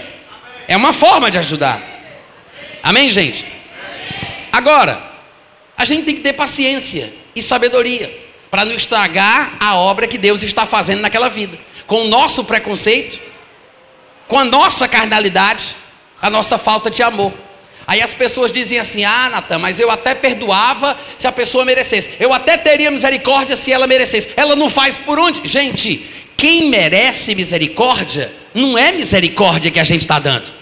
[0.67, 1.81] É uma forma de ajudar.
[2.83, 3.47] Amém, gente?
[4.51, 5.01] Agora,
[5.75, 10.43] a gente tem que ter paciência e sabedoria para não estragar a obra que Deus
[10.43, 11.57] está fazendo naquela vida.
[11.87, 13.19] Com o nosso preconceito,
[14.27, 15.75] com a nossa carnalidade,
[16.21, 17.33] a nossa falta de amor.
[17.87, 22.11] Aí as pessoas dizem assim: ah, Natan, mas eu até perdoava se a pessoa merecesse.
[22.19, 24.31] Eu até teria misericórdia se ela merecesse.
[24.35, 25.47] Ela não faz por onde?
[25.47, 26.05] Gente,
[26.37, 30.53] quem merece misericórdia, não é misericórdia que a gente está dando.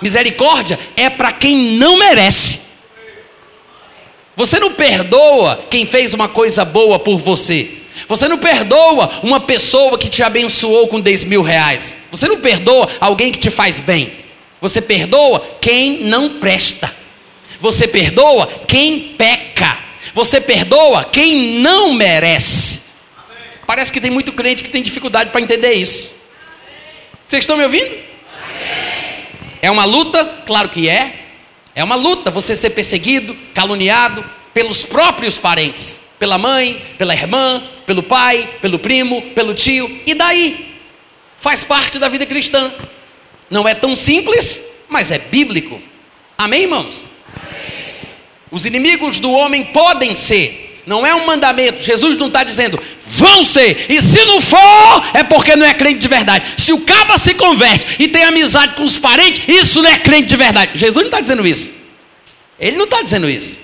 [0.00, 2.69] Misericórdia é para quem não merece.
[4.36, 7.80] Você não perdoa quem fez uma coisa boa por você.
[8.08, 11.96] Você não perdoa uma pessoa que te abençoou com 10 mil reais.
[12.10, 14.12] Você não perdoa alguém que te faz bem.
[14.60, 16.94] Você perdoa quem não presta.
[17.60, 19.78] Você perdoa quem peca.
[20.14, 22.82] Você perdoa quem não merece.
[23.66, 26.12] Parece que tem muito crente que tem dificuldade para entender isso.
[27.26, 27.94] Vocês estão me ouvindo?
[29.62, 30.24] É uma luta?
[30.46, 31.19] Claro que é.
[31.74, 38.02] É uma luta você ser perseguido, caluniado pelos próprios parentes, pela mãe, pela irmã, pelo
[38.02, 40.00] pai, pelo primo, pelo tio.
[40.06, 40.76] E daí?
[41.38, 42.72] Faz parte da vida cristã.
[43.48, 45.80] Não é tão simples, mas é bíblico.
[46.36, 47.04] Amém, irmãos?
[48.50, 51.82] Os inimigos do homem podem ser, não é um mandamento.
[51.82, 52.80] Jesus não está dizendo,
[53.12, 53.86] Vão ser.
[53.88, 56.54] E se não for, é porque não é crente de verdade.
[56.56, 60.28] Se o caba se converte e tem amizade com os parentes, isso não é crente
[60.28, 60.78] de verdade.
[60.78, 61.72] Jesus não está dizendo isso.
[62.58, 63.58] Ele não está dizendo isso.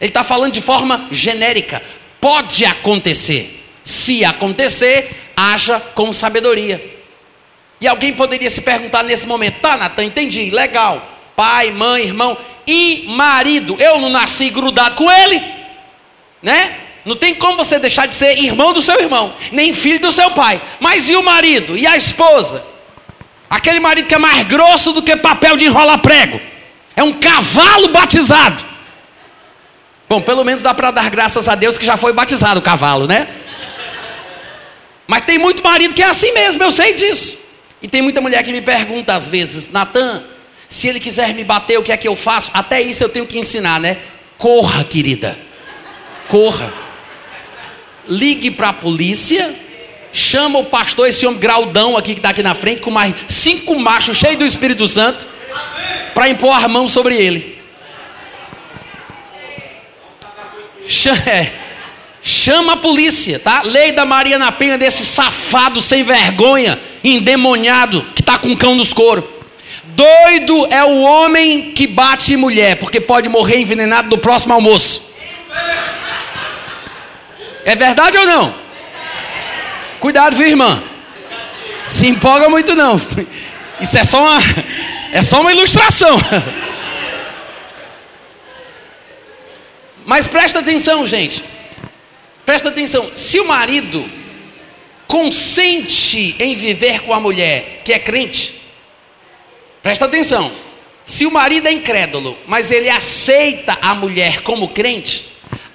[0.00, 1.82] Ele está falando de forma genérica.
[2.18, 3.62] Pode acontecer.
[3.82, 6.82] Se acontecer, haja com sabedoria.
[7.78, 11.06] E alguém poderia se perguntar nesse momento: tá, Natan, entendi, legal.
[11.36, 13.76] Pai, mãe, irmão e marido.
[13.78, 15.42] Eu não nasci grudado com ele,
[16.42, 16.85] né?
[17.06, 20.32] Não tem como você deixar de ser irmão do seu irmão, nem filho do seu
[20.32, 20.60] pai.
[20.80, 21.78] Mas e o marido?
[21.78, 22.66] E a esposa?
[23.48, 26.40] Aquele marido que é mais grosso do que papel de enrolar prego.
[26.96, 28.64] É um cavalo batizado.
[30.08, 33.06] Bom, pelo menos dá para dar graças a Deus que já foi batizado o cavalo,
[33.06, 33.28] né?
[35.06, 37.38] Mas tem muito marido que é assim mesmo, eu sei disso.
[37.80, 40.24] E tem muita mulher que me pergunta às vezes, Natan,
[40.68, 42.50] se ele quiser me bater, o que é que eu faço?
[42.52, 43.96] Até isso eu tenho que ensinar, né?
[44.36, 45.38] Corra, querida.
[46.26, 46.85] Corra.
[48.08, 49.54] Ligue para a polícia.
[50.12, 53.78] Chama o pastor, esse homem graudão aqui que está aqui na frente, com mais cinco
[53.78, 55.26] machos cheios do Espírito Santo,
[56.14, 57.58] para impor a mão sobre ele.
[60.86, 61.52] Chama, é,
[62.22, 63.62] chama a polícia, tá?
[63.62, 68.92] Lei da Maria na Penha desse safado sem vergonha, endemoniado, que está com cão nos
[68.92, 69.24] coros.
[69.84, 75.02] Doido é o homem que bate mulher, porque pode morrer envenenado no próximo almoço.
[77.66, 78.54] É verdade ou não?
[80.00, 80.82] Cuidado, viu, irmã?
[81.86, 82.98] Se empolga muito não.
[83.78, 84.40] Isso é só uma,
[85.12, 86.16] é só uma ilustração.
[90.06, 91.44] Mas presta atenção, gente.
[92.46, 93.10] Presta atenção.
[93.14, 94.08] Se o marido
[95.06, 98.56] consente em viver com a mulher que é crente,
[99.86, 100.50] Presta atenção.
[101.04, 105.28] Se o marido é incrédulo, mas ele aceita a mulher como crente,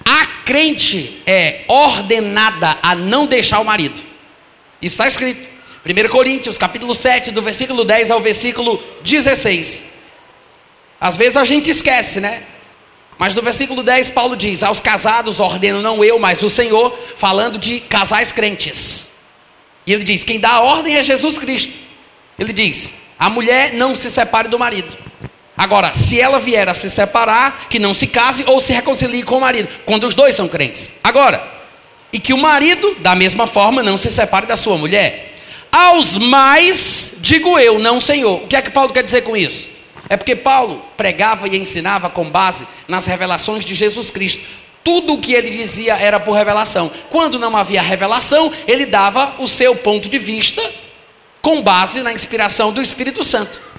[0.06, 4.02] a crente é ordenada a não deixar o marido.
[4.82, 5.50] Está escrito.
[5.84, 9.86] 1 Coríntios, capítulo 7, do versículo 10 ao versículo 16.
[11.00, 12.44] Às vezes a gente esquece, né?
[13.18, 17.58] Mas no versículo 10, Paulo diz: Aos casados ordeno não eu, mas o Senhor, falando
[17.58, 19.12] de casais crentes.
[19.86, 21.74] E ele diz: Quem dá a ordem é Jesus Cristo.
[22.38, 24.98] Ele diz: a mulher não se separe do marido.
[25.62, 29.38] Agora, se ela vier a se separar, que não se case ou se reconcilie com
[29.38, 30.96] o marido, quando os dois são crentes.
[31.04, 31.40] Agora,
[32.12, 35.36] e que o marido, da mesma forma, não se separe da sua mulher.
[35.72, 38.42] Aos mais, digo eu, não Senhor.
[38.42, 39.70] O que é que Paulo quer dizer com isso?
[40.10, 44.42] É porque Paulo pregava e ensinava com base nas revelações de Jesus Cristo.
[44.84, 46.92] Tudo o que ele dizia era por revelação.
[47.12, 50.60] Quando não havia revelação, ele dava o seu ponto de vista
[51.40, 53.70] com base na inspiração do Espírito Santo.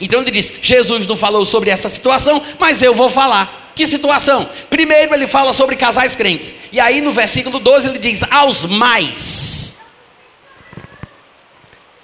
[0.00, 3.72] Então ele diz: Jesus não falou sobre essa situação, mas eu vou falar.
[3.74, 4.48] Que situação?
[4.70, 6.54] Primeiro ele fala sobre casais crentes.
[6.72, 9.76] E aí no versículo 12 ele diz: aos mais.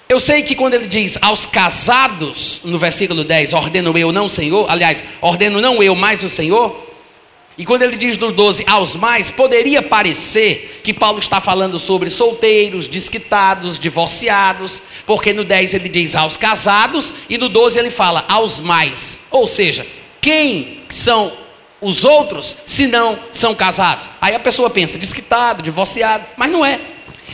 [0.07, 4.29] Eu sei que quando ele diz aos casados, no versículo 10, ordeno eu, não o
[4.29, 6.92] Senhor, aliás, ordeno não eu, mas o Senhor,
[7.57, 12.09] e quando ele diz no 12 aos mais, poderia parecer que Paulo está falando sobre
[12.09, 18.25] solteiros, desquitados, divorciados, porque no 10 ele diz aos casados e no 12 ele fala
[18.27, 19.21] aos mais.
[19.29, 19.85] Ou seja,
[20.19, 21.31] quem são
[21.79, 24.09] os outros se não são casados?
[24.19, 26.79] Aí a pessoa pensa, desquitado, divorciado, mas não é.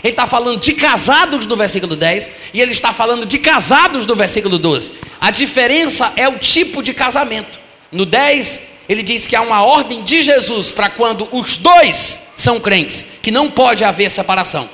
[0.03, 4.15] Ele está falando de casados no versículo 10 e ele está falando de casados no
[4.15, 4.91] versículo 12.
[5.19, 7.60] A diferença é o tipo de casamento.
[7.91, 12.60] No 10 ele diz que há uma ordem de Jesus para quando os dois são
[12.60, 14.67] crentes, que não pode haver separação.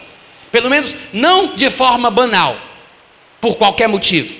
[0.53, 2.57] Pelo menos não de forma banal,
[3.41, 4.37] por qualquer motivo.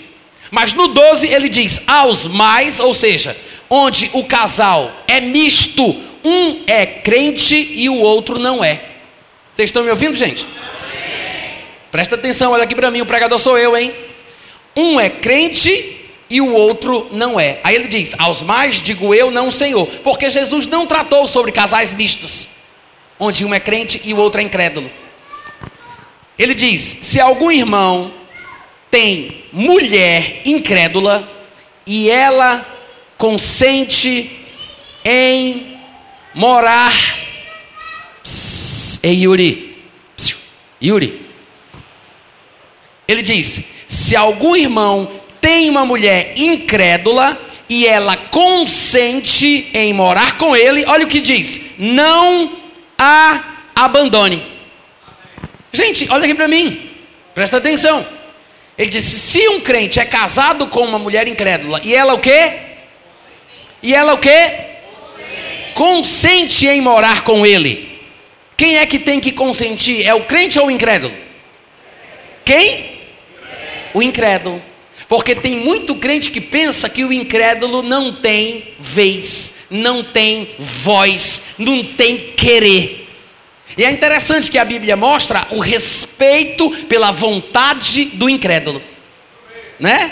[0.50, 3.38] Mas no 12 ele diz aos mais, ou seja,
[3.70, 5.84] onde o casal é misto,
[6.24, 8.82] um é crente e o outro não é.
[9.52, 10.48] Vocês estão me ouvindo, gente?
[11.92, 13.94] Presta atenção, olha aqui para mim, o pregador sou eu, hein?
[14.76, 16.05] Um é crente
[16.36, 17.62] e o outro não é.
[17.64, 19.88] Aí ele diz: Aos mais digo eu, não Senhor.
[20.04, 22.50] Porque Jesus não tratou sobre casais mistos,
[23.18, 24.92] onde um é crente e o outro é incrédulo.
[26.38, 28.14] Ele diz: Se algum irmão
[28.92, 31.26] tem mulher incrédula
[31.86, 32.66] e ela
[33.18, 34.46] consente
[35.06, 35.80] em
[36.34, 36.92] morar.
[38.22, 39.86] Psst, ei, Yuri.
[40.84, 41.26] Yuri.
[43.08, 47.40] Ele diz: Se algum irmão tem uma mulher incrédula
[47.70, 52.58] e ela consente em morar com ele, olha o que diz: não
[52.98, 53.44] a
[53.76, 54.44] abandone.
[55.72, 56.90] Gente, olha aqui para mim,
[57.36, 58.04] presta atenção.
[58.76, 62.54] Ele disse: se um crente é casado com uma mulher incrédula e ela o quê?
[63.84, 64.52] E ela o quê?
[65.76, 68.02] Consente em morar com ele.
[68.58, 70.08] Quem é que tem que consentir?
[70.08, 71.14] É o crente ou o incrédulo?
[72.44, 73.00] Quem?
[73.94, 74.60] O incrédulo.
[75.08, 81.44] Porque tem muito crente que pensa que o incrédulo não tem vez, não tem voz,
[81.58, 83.08] não tem querer.
[83.78, 88.82] E é interessante que a Bíblia mostra o respeito pela vontade do incrédulo,
[89.80, 90.12] né?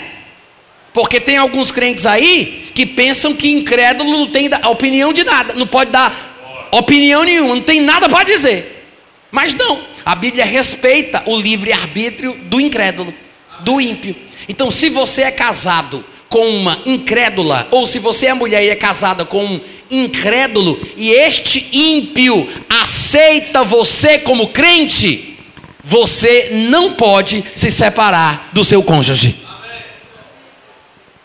[0.92, 5.66] Porque tem alguns crentes aí que pensam que incrédulo não tem opinião de nada, não
[5.66, 8.86] pode dar opinião nenhuma, não tem nada para dizer.
[9.30, 13.14] Mas não, a Bíblia respeita o livre-arbítrio do incrédulo,
[13.60, 14.14] do ímpio.
[14.48, 18.76] Então, se você é casado com uma incrédula, ou se você é mulher e é
[18.76, 25.38] casada com um incrédulo, e este ímpio aceita você como crente,
[25.82, 29.36] você não pode se separar do seu cônjuge.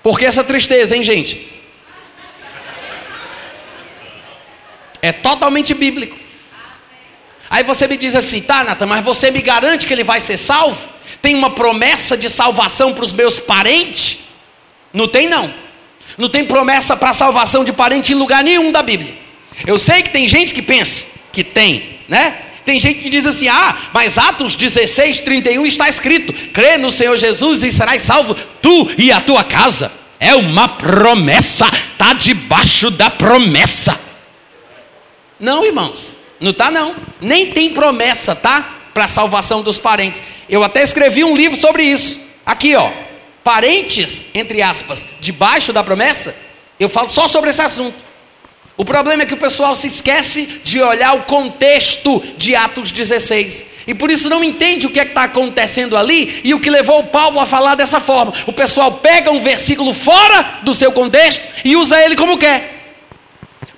[0.04, 1.48] Por que essa tristeza, hein, gente?
[5.02, 6.18] É totalmente bíblico.
[7.50, 10.38] Aí você me diz assim, tá, Natan, mas você me garante que ele vai ser
[10.38, 10.90] salvo?
[11.22, 14.20] Tem uma promessa de salvação para os meus parentes?
[14.94, 15.54] Não tem, não.
[16.18, 19.18] Não tem promessa para salvação de parente em lugar nenhum da Bíblia.
[19.66, 22.38] Eu sei que tem gente que pensa que tem, né?
[22.66, 27.16] Tem gente que diz assim: ah, mas Atos 16, 31 está escrito: crê no Senhor
[27.18, 29.92] Jesus e serás salvo, tu e a tua casa.
[30.20, 33.98] É uma promessa, está debaixo da promessa.
[35.40, 36.96] Não, irmãos, não está não.
[37.22, 38.79] Nem tem promessa, tá?
[39.00, 40.22] Para a salvação dos parentes.
[40.50, 42.20] Eu até escrevi um livro sobre isso.
[42.46, 42.92] Aqui, ó
[43.42, 46.36] parentes, entre aspas, debaixo da promessa,
[46.78, 47.96] eu falo só sobre esse assunto.
[48.76, 53.66] O problema é que o pessoal se esquece de olhar o contexto de Atos 16.
[53.88, 57.06] E por isso não entende o que é está acontecendo ali e o que levou
[57.06, 58.34] Paulo a falar dessa forma.
[58.48, 62.79] O pessoal pega um versículo fora do seu contexto e usa ele como quer.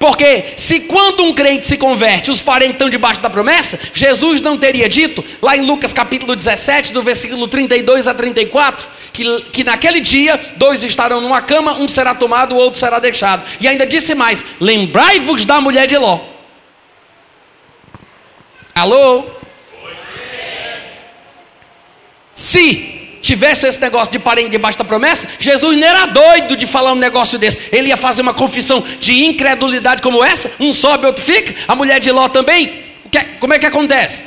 [0.01, 4.57] Porque se quando um crente se converte, os parentes estão debaixo da promessa, Jesus não
[4.57, 9.99] teria dito, lá em Lucas capítulo 17, do versículo 32 a 34, que, que naquele
[9.99, 13.47] dia dois estarão numa cama, um será tomado, o outro será deixado.
[13.59, 16.19] E ainda disse mais: lembrai-vos da mulher de Ló.
[18.73, 19.23] Alô?
[22.33, 26.91] Se tivesse esse negócio de parente debaixo da promessa, Jesus não era doido de falar
[26.91, 27.59] um negócio desse.
[27.71, 31.99] Ele ia fazer uma confissão de incredulidade como essa, um sobe, outro fica, a mulher
[31.99, 32.83] de Ló também.
[33.13, 34.25] É, como é que acontece?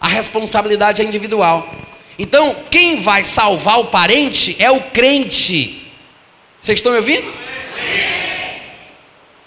[0.00, 1.72] A responsabilidade é individual.
[2.18, 5.82] Então, quem vai salvar o parente é o crente.
[6.60, 7.30] Vocês estão me ouvindo?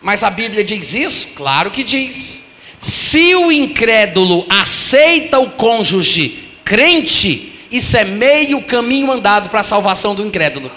[0.02, 1.28] Mas a Bíblia diz isso?
[1.36, 2.46] Claro que diz.
[2.78, 10.16] Se o incrédulo aceita o cônjuge crente, isso é meio caminho andado para a salvação
[10.16, 10.72] do incrédulo.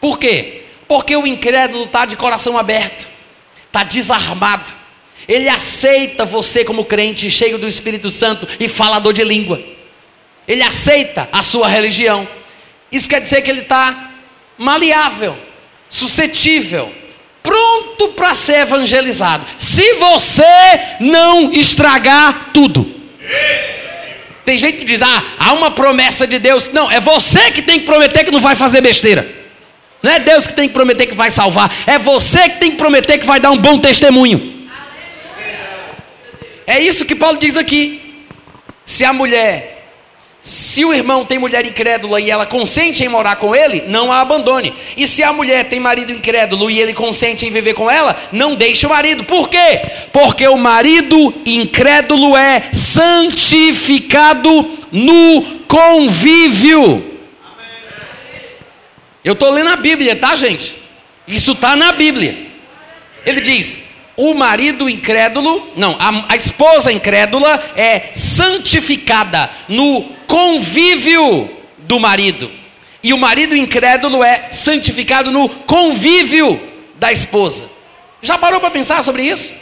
[0.00, 0.62] Por quê?
[0.86, 3.08] Porque o incrédulo está de coração aberto,
[3.66, 4.72] está desarmado.
[5.28, 9.62] Ele aceita você como crente, cheio do Espírito Santo e falador de língua.
[10.48, 12.26] Ele aceita a sua religião.
[12.90, 14.10] Isso quer dizer que ele está
[14.58, 15.36] maleável,
[15.88, 16.92] suscetível,
[17.42, 19.46] pronto para ser evangelizado.
[19.58, 20.42] Se você
[21.00, 23.00] não estragar tudo.
[24.50, 26.72] Tem gente que diz: ah, há uma promessa de Deus.
[26.72, 29.32] Não, é você que tem que prometer que não vai fazer besteira.
[30.02, 31.72] Não é Deus que tem que prometer que vai salvar.
[31.86, 34.68] É você que tem que prometer que vai dar um bom testemunho.
[36.66, 38.24] É isso que Paulo diz aqui.
[38.84, 39.79] Se a mulher
[40.42, 44.20] se o irmão tem mulher incrédula e ela consente em morar com ele, não a
[44.22, 44.72] abandone.
[44.96, 48.54] E se a mulher tem marido incrédulo e ele consente em viver com ela, não
[48.54, 49.22] deixe o marido.
[49.24, 49.82] Por quê?
[50.12, 54.50] Porque o marido incrédulo é santificado
[54.90, 57.04] no convívio.
[59.22, 60.74] Eu estou lendo a Bíblia, tá, gente?
[61.28, 62.46] Isso está na Bíblia.
[63.26, 63.89] Ele diz:
[64.20, 71.48] o marido incrédulo, não, a, a esposa incrédula é santificada no convívio
[71.78, 72.50] do marido.
[73.02, 76.60] E o marido incrédulo é santificado no convívio
[76.96, 77.70] da esposa.
[78.20, 79.52] Já parou para pensar sobre isso?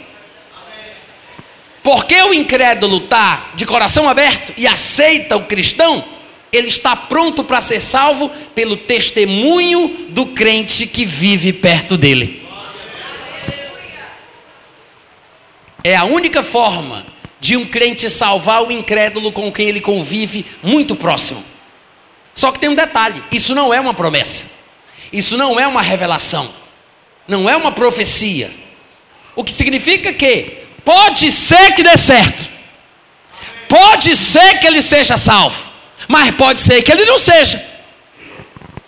[1.81, 6.03] Porque o incrédulo está de coração aberto e aceita o cristão,
[6.51, 12.38] ele está pronto para ser salvo pelo testemunho do crente que vive perto dele.
[15.83, 17.05] É a única forma
[17.39, 21.43] de um crente salvar o incrédulo com quem ele convive muito próximo.
[22.35, 24.45] Só que tem um detalhe: isso não é uma promessa,
[25.11, 26.53] isso não é uma revelação,
[27.27, 28.51] não é uma profecia.
[29.35, 32.49] O que significa que pode ser que dê certo,
[33.69, 35.69] pode ser que ele seja salvo,
[36.07, 37.65] mas pode ser que ele não seja,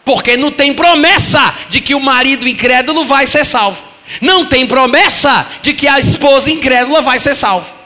[0.04, 3.82] porque não tem promessa de que o marido incrédulo vai ser salvo,
[4.20, 7.82] não tem promessa de que a esposa incrédula vai ser salva.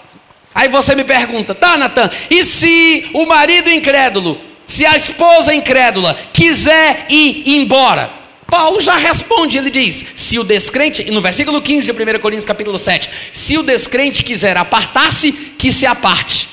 [0.54, 6.18] Aí você me pergunta, tá, Natan, e se o marido incrédulo, se a esposa incrédula
[6.32, 8.10] quiser ir embora?
[8.48, 12.80] Paulo já responde, ele diz: se o descrente, no versículo 15 de 1 Coríntios capítulo
[12.80, 16.48] 7, se o descrente quiser apartar-se, que se aparte.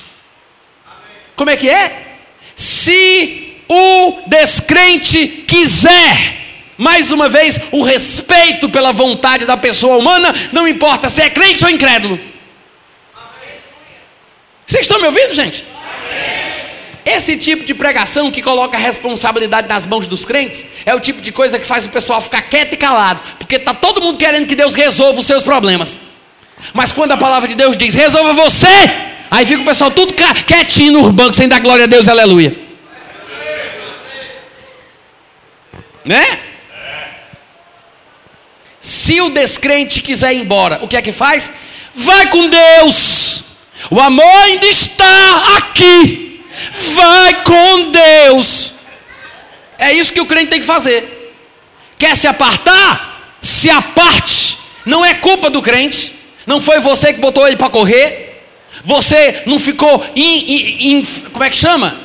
[1.36, 2.16] Como é que é?
[2.56, 6.41] Se o descrente quiser,
[6.76, 11.64] mais uma vez, o respeito pela vontade da pessoa humana, não importa se é crente
[11.64, 12.18] ou incrédulo.
[14.66, 15.66] Vocês estão me ouvindo, gente?
[17.04, 21.20] Esse tipo de pregação que coloca a responsabilidade nas mãos dos crentes é o tipo
[21.20, 24.46] de coisa que faz o pessoal ficar quieto e calado, porque está todo mundo querendo
[24.46, 25.98] que Deus resolva os seus problemas.
[26.72, 28.68] Mas quando a palavra de Deus diz, resolva você,
[29.30, 30.14] aí fica o pessoal tudo
[30.46, 32.56] quietinho no banco, sem dar glória a Deus, aleluia.
[36.04, 36.38] Né?
[38.82, 41.52] Se o descrente quiser ir embora, o que é que faz?
[41.94, 43.44] Vai com Deus.
[43.88, 46.44] O amor ainda está aqui.
[46.94, 48.72] Vai com Deus.
[49.78, 51.32] É isso que o crente tem que fazer.
[51.96, 53.36] Quer se apartar?
[53.40, 54.58] Se aparte.
[54.84, 56.14] Não é culpa do crente.
[56.44, 58.42] Não foi você que botou ele para correr.
[58.84, 62.00] Você não ficou, in, in, in, como é que chama?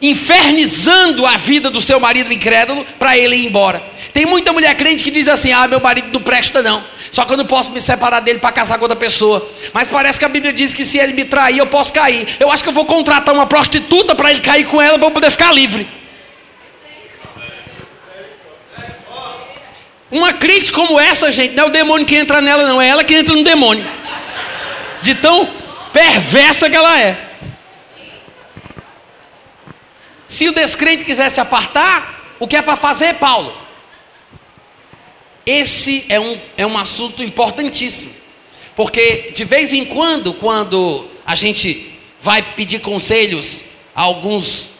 [0.00, 3.82] Infernizando a vida do seu marido incrédulo para ele ir embora.
[4.12, 6.84] Tem muita mulher crente que diz assim: Ah, meu marido não presta, não.
[7.10, 9.48] Só que eu não posso me separar dele para casar com outra pessoa.
[9.72, 12.26] Mas parece que a Bíblia diz que se ele me trair, eu posso cair.
[12.38, 15.12] Eu acho que eu vou contratar uma prostituta para ele cair com ela para eu
[15.12, 15.88] poder ficar livre.
[20.10, 23.04] Uma crente como essa, gente, não é o demônio que entra nela, não, é ela
[23.04, 23.86] que entra no demônio.
[25.02, 25.46] De tão
[25.92, 27.28] perversa que ela é.
[30.26, 33.67] Se o descrente quiser se apartar, o que é para fazer, Paulo?
[35.48, 38.12] Esse é um, é um assunto importantíssimo,
[38.76, 41.90] porque de vez em quando, quando a gente
[42.20, 44.70] vai pedir conselhos a alguns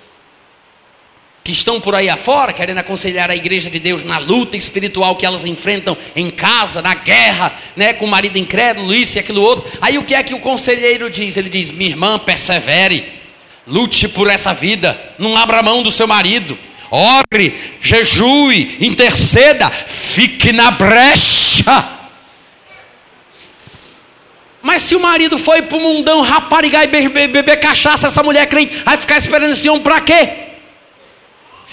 [1.43, 5.25] que estão por aí afora, querendo aconselhar a igreja de Deus na luta espiritual que
[5.25, 9.65] elas enfrentam em casa, na guerra, né, com o marido incrédulo, isso e aquilo outro.
[9.81, 11.39] Aí o que é que o conselheiro diz?
[11.39, 13.11] Ele diz: "Minha irmã, persevere.
[13.67, 16.59] Lute por essa vida, não abra mão do seu marido
[16.91, 21.99] ore, jejue, interceda, fique na brecha.
[24.63, 28.47] Mas se o marido foi para o mundão raparigar e beber, beber cachaça, essa mulher
[28.47, 30.31] crente, vai ficar esperando esse homem para quê?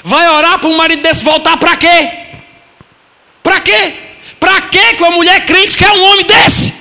[0.04, 2.10] Vai orar para um marido desse voltar para quê?
[3.42, 3.94] Para quê?
[4.40, 6.74] Para quê que uma mulher crente quer um homem desse?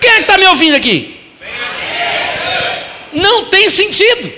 [0.00, 1.18] Quem é que está me ouvindo aqui?
[3.12, 4.32] Não tem sentido.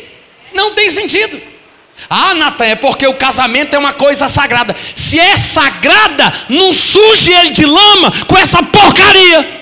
[0.55, 1.43] Não tem sentido.
[2.09, 4.77] Ah, Natan, é porque o casamento é uma coisa sagrada.
[4.95, 9.57] Se é sagrada, não suje ele de lama com essa porcaria.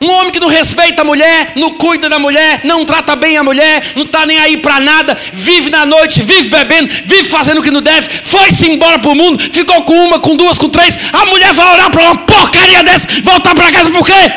[0.00, 3.44] Um homem que não respeita a mulher, não cuida da mulher, não trata bem a
[3.44, 7.62] mulher, não está nem aí para nada, vive na noite, vive bebendo, vive fazendo o
[7.62, 10.98] que não deve, foi-se embora para o mundo, ficou com uma, com duas, com três.
[11.12, 14.32] A mulher vai orar para uma porcaria dessa, voltar para casa por quê?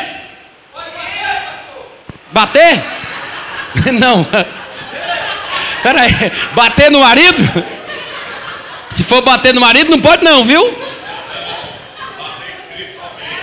[2.30, 2.84] Bater?
[3.98, 4.26] Não.
[5.84, 7.42] Peraí, bater no marido?
[8.88, 10.78] Se for bater no marido, não pode não, viu?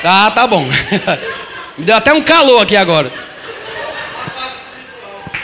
[0.03, 0.65] Ah, tá bom.
[1.77, 3.13] Me deu até um calor aqui agora.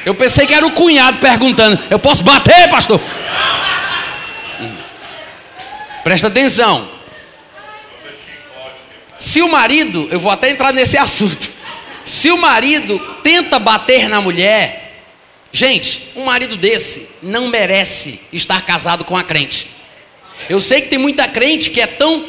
[0.03, 2.99] Eu pensei que era o cunhado perguntando: Eu posso bater, pastor?
[6.03, 6.89] Presta atenção.
[9.19, 11.47] Se o marido, eu vou até entrar nesse assunto.
[12.03, 14.86] Se o marido tenta bater na mulher,
[15.57, 19.67] Gente, um marido desse não merece estar casado com a crente.
[20.47, 22.27] Eu sei que tem muita crente que é tão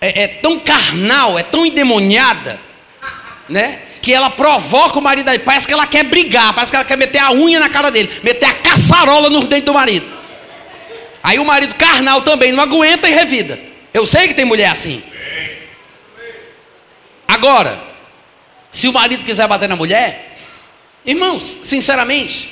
[0.00, 2.58] é, é tão carnal, é tão endemoniada,
[3.50, 3.80] né?
[4.00, 6.96] Que ela provoca o marido aí, parece que ela quer brigar, parece que ela quer
[6.96, 10.10] meter a unha na cara dele, meter a caçarola no dente do marido.
[11.22, 13.60] Aí o marido carnal também não aguenta e revida.
[13.92, 15.02] Eu sei que tem mulher assim.
[17.28, 17.78] Agora,
[18.72, 20.33] se o marido quiser bater na mulher,
[21.04, 22.48] Irmãos, sinceramente,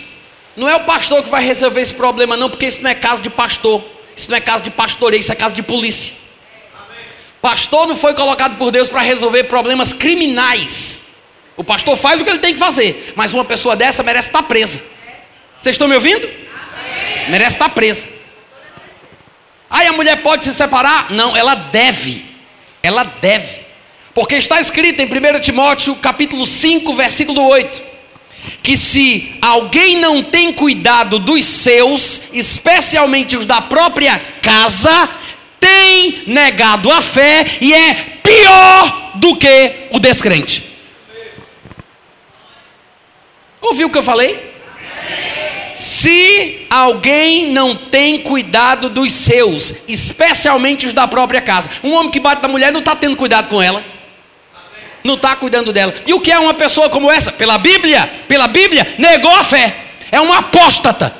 [0.55, 3.22] não é o pastor que vai resolver esse problema, não, porque isso não é caso
[3.22, 3.82] de pastor,
[4.14, 6.14] isso não é caso de pastoreio, isso é caso de polícia.
[7.40, 11.03] Pastor não foi colocado por Deus para resolver problemas criminais.
[11.57, 14.42] O pastor faz o que ele tem que fazer, mas uma pessoa dessa merece estar
[14.42, 14.82] presa.
[15.59, 16.28] Vocês estão me ouvindo?
[17.28, 18.07] Merece estar presa.
[19.70, 21.11] Aí a mulher pode se separar?
[21.11, 22.26] Não, ela deve.
[22.82, 23.62] Ela deve.
[24.14, 27.91] Porque está escrito em 1 Timóteo capítulo 5, versículo 8
[28.62, 35.09] que se alguém não tem cuidado dos seus, especialmente os da própria casa,
[35.59, 40.64] tem negado a fé e é pior do que o descrente.
[43.61, 44.53] Ouviu o que eu falei?
[45.74, 52.20] Se alguém não tem cuidado dos seus, especialmente os da própria casa, um homem que
[52.20, 53.82] bate na mulher não está tendo cuidado com ela,
[55.05, 55.94] não está cuidando dela.
[56.07, 57.32] E o que é uma pessoa como essa?
[57.32, 59.74] Pela Bíblia, pela Bíblia, negou a fé,
[60.11, 61.14] é uma apóstata,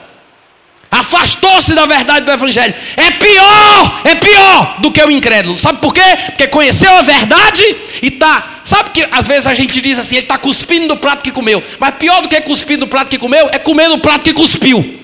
[0.90, 2.74] afastou-se da verdade do Evangelho.
[2.96, 5.58] É pior, é pior do que o incrédulo.
[5.58, 6.02] Sabe por quê?
[6.26, 7.64] Porque conheceu a verdade
[8.02, 8.60] e está.
[8.62, 11.64] Sabe que às vezes a gente diz assim, ele está cuspindo do prato que comeu.
[11.78, 15.00] Mas pior do que cuspir do prato que comeu é comer no prato que cuspiu.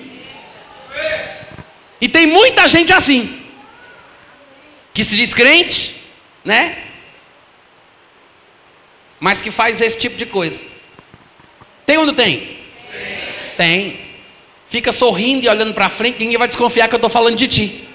[1.99, 3.37] E tem muita gente assim,
[4.93, 5.95] que se diz crente,
[6.45, 6.77] né?
[9.19, 10.63] Mas que faz esse tipo de coisa.
[11.85, 12.59] Tem ou não tem?
[13.57, 13.99] Tem.
[14.69, 17.87] Fica sorrindo e olhando para frente, ninguém vai desconfiar que eu estou falando de ti.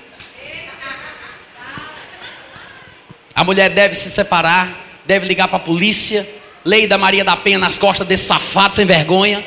[3.35, 6.29] A mulher deve se separar, deve ligar para a polícia,
[6.65, 9.45] lei da Maria da Penha nas costas desse safado sem vergonha.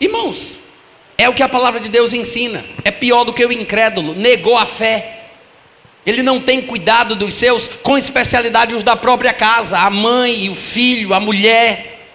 [0.00, 0.58] Irmãos,
[1.16, 2.64] é o que a palavra de Deus ensina.
[2.84, 5.21] É pior do que o incrédulo, negou a fé.
[6.04, 10.54] Ele não tem cuidado dos seus, com especialidade os da própria casa, a mãe, o
[10.54, 12.10] filho, a mulher.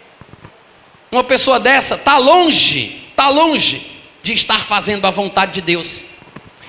[1.11, 3.81] Uma pessoa dessa está longe, está longe
[4.21, 6.03] de estar fazendo a vontade de Deus.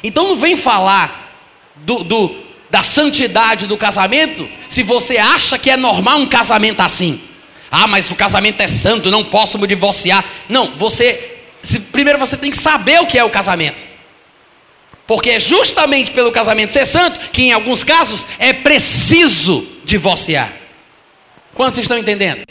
[0.02, 1.34] Então não vem falar
[1.76, 2.36] do, do,
[2.70, 7.20] da santidade do casamento se você acha que é normal um casamento assim.
[7.70, 10.24] Ah, mas o casamento é santo, não posso me divorciar.
[10.48, 11.36] Não, você.
[11.62, 13.84] Se, primeiro você tem que saber o que é o casamento.
[15.08, 20.52] Porque é justamente pelo casamento ser santo que, em alguns casos, é preciso divorciar.
[21.54, 22.44] Quantos estão entendendo?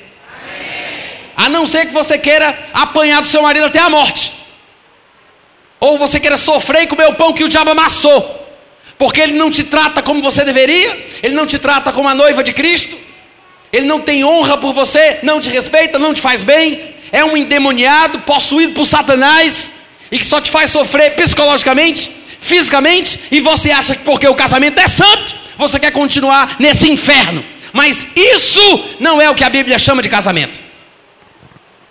[1.36, 4.34] A não ser que você queira apanhar do seu marido até a morte.
[5.80, 8.47] Ou você queira sofrer e comer o pão que o diabo amassou.
[8.97, 12.43] Porque ele não te trata como você deveria, ele não te trata como a noiva
[12.43, 12.97] de Cristo,
[13.72, 17.38] ele não tem honra por você, não te respeita, não te faz bem, é um
[17.38, 19.74] endemoniado, possuído por Satanás,
[20.12, 22.18] e que só te faz sofrer psicologicamente,
[22.48, 27.43] fisicamente, e você acha que porque o casamento é santo, você quer continuar nesse inferno.
[27.74, 30.60] Mas isso não é o que a Bíblia chama de casamento.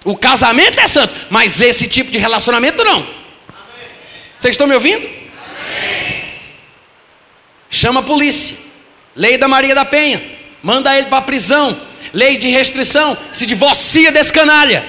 [0.04, 3.06] O casamento é santo, mas esse tipo de relacionamento não.
[4.36, 5.08] Vocês estão me ouvindo?
[7.68, 8.56] Chama a polícia.
[9.14, 10.22] Lei da Maria da Penha.
[10.62, 11.80] Manda ele para a prisão.
[12.12, 13.16] Lei de restrição.
[13.32, 14.86] Se divorcia desse canalha.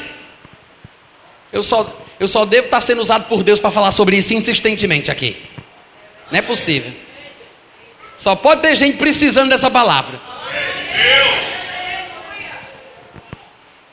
[1.51, 5.09] Eu só, eu só devo estar sendo usado por Deus para falar sobre isso insistentemente
[5.09, 5.37] aqui.
[6.31, 6.93] Não é possível.
[8.17, 10.19] Só pode ter gente precisando dessa palavra.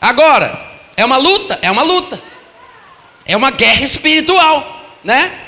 [0.01, 2.23] Agora, é uma luta, é uma luta.
[3.27, 5.41] É uma guerra espiritual, né?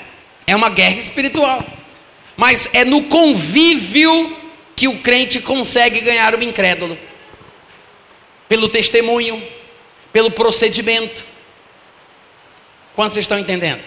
[0.45, 1.63] É uma guerra espiritual.
[2.35, 4.35] Mas é no convívio
[4.75, 6.97] que o crente consegue ganhar o incrédulo.
[8.47, 9.45] Pelo testemunho,
[10.13, 11.25] pelo procedimento.
[12.95, 13.83] Quantos estão entendendo?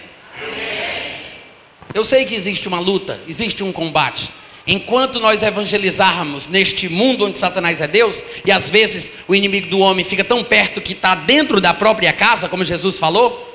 [1.93, 4.31] Eu sei que existe uma luta, existe um combate.
[4.65, 9.79] Enquanto nós evangelizarmos neste mundo onde Satanás é Deus, e às vezes o inimigo do
[9.79, 13.49] homem fica tão perto que está dentro da própria casa, como Jesus falou,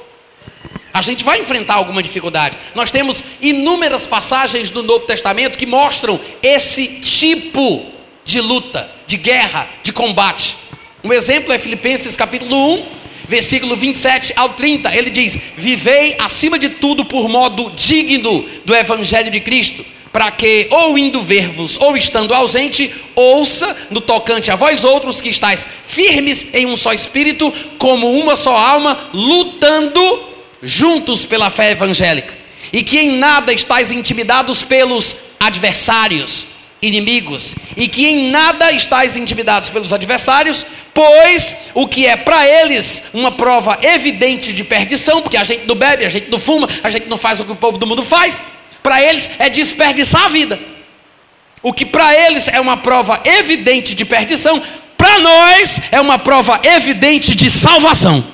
[0.92, 2.58] a gente vai enfrentar alguma dificuldade.
[2.74, 7.86] Nós temos inúmeras passagens do Novo Testamento que mostram esse tipo
[8.24, 10.56] de luta, de guerra, de combate.
[11.04, 12.86] Um exemplo é Filipenses capítulo 1,
[13.28, 14.94] versículo 27 ao 30.
[14.94, 19.84] Ele diz: Vivei acima de tudo por modo digno do evangelho de Cristo
[20.16, 25.28] para que, ou indo ver-vos, ou estando ausente, ouça no tocante a vós outros que
[25.28, 30.24] estáis firmes em um só espírito, como uma só alma, lutando
[30.62, 32.34] juntos pela fé evangélica,
[32.72, 36.46] e que em nada estáis intimidados pelos adversários,
[36.82, 43.04] inimigos, e que em nada estáis intimidados pelos adversários, pois o que é para eles
[43.12, 46.90] uma prova evidente de perdição, porque a gente não bebe, a gente não fuma, a
[46.90, 48.44] gente não faz o que o povo do mundo faz
[48.86, 50.60] para eles é desperdiçar a vida.
[51.60, 54.62] O que para eles é uma prova evidente de perdição,
[54.96, 58.24] para nós é uma prova evidente de salvação.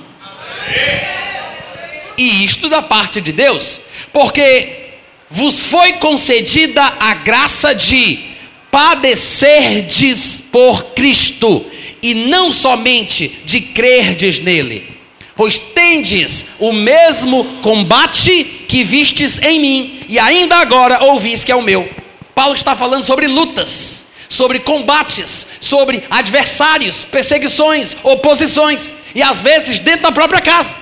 [2.19, 3.81] E isto da parte de Deus,
[4.13, 4.91] porque
[5.31, 8.32] vos foi concedida a graça de
[8.73, 11.65] padecerdes por Cristo,
[12.03, 14.93] e não somente de crerdes nele
[15.35, 21.57] pois tendes o mesmo combate que vistes em mim, e ainda agora ouvis que é
[21.57, 21.89] o meu.
[22.35, 30.03] Paulo está falando sobre lutas, sobre combates, sobre adversários, perseguições, oposições, e às vezes dentro
[30.03, 30.77] da própria casa.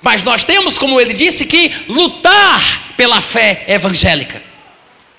[0.00, 4.42] Mas nós temos, como ele disse, que lutar pela fé evangélica,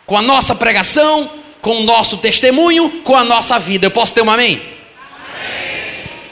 [0.05, 1.31] com a nossa pregação,
[1.61, 3.85] com o nosso testemunho, com a nossa vida.
[3.87, 4.55] Eu posso ter um amém?
[4.55, 4.71] amém?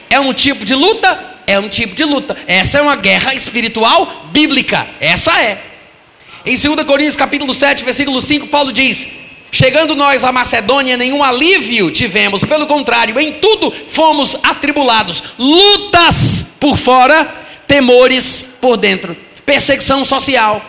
[0.09, 1.31] É um tipo de luta?
[1.47, 2.37] É um tipo de luta.
[2.47, 4.87] Essa é uma guerra espiritual bíblica.
[4.99, 5.61] Essa é.
[6.45, 9.07] Em 2 Coríntios capítulo 7, versículo 5, Paulo diz:
[9.51, 16.77] Chegando nós à Macedônia, nenhum alívio tivemos, pelo contrário, em tudo fomos atribulados, lutas por
[16.77, 17.29] fora,
[17.67, 19.15] temores por dentro,
[19.45, 20.65] perseguição social,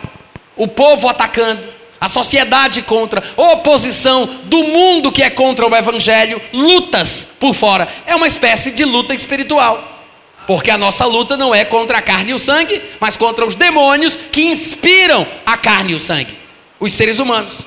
[0.55, 1.63] o povo atacando,
[2.03, 7.87] a sociedade contra, oposição do mundo que é contra o evangelho, lutas por fora.
[8.05, 9.89] É uma espécie de luta espiritual.
[10.45, 13.55] Porque a nossa luta não é contra a carne e o sangue, mas contra os
[13.55, 16.37] demônios que inspiram a carne e o sangue,
[16.77, 17.65] os seres humanos.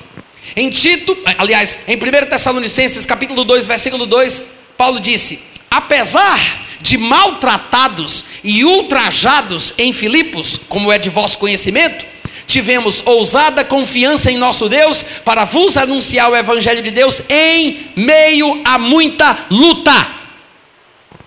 [0.55, 4.45] Em Tito, aliás, em 1 Tessalonicenses, capítulo 2, versículo 2,
[4.77, 6.39] Paulo disse: "Apesar
[6.83, 12.05] de maltratados e ultrajados em Filipos, como é de vosso conhecimento,
[12.47, 18.61] tivemos ousada confiança em nosso Deus para vos anunciar o evangelho de Deus em meio
[18.65, 20.07] a muita luta."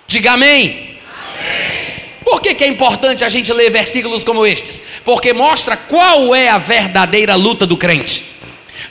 [0.08, 0.90] Diga amém.
[2.24, 4.84] Por que, que é importante a gente ler versículos como estes?
[5.04, 8.24] Porque mostra qual é a verdadeira luta do crente.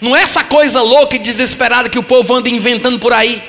[0.01, 3.43] Não é essa coisa louca e desesperada que o povo anda inventando por aí.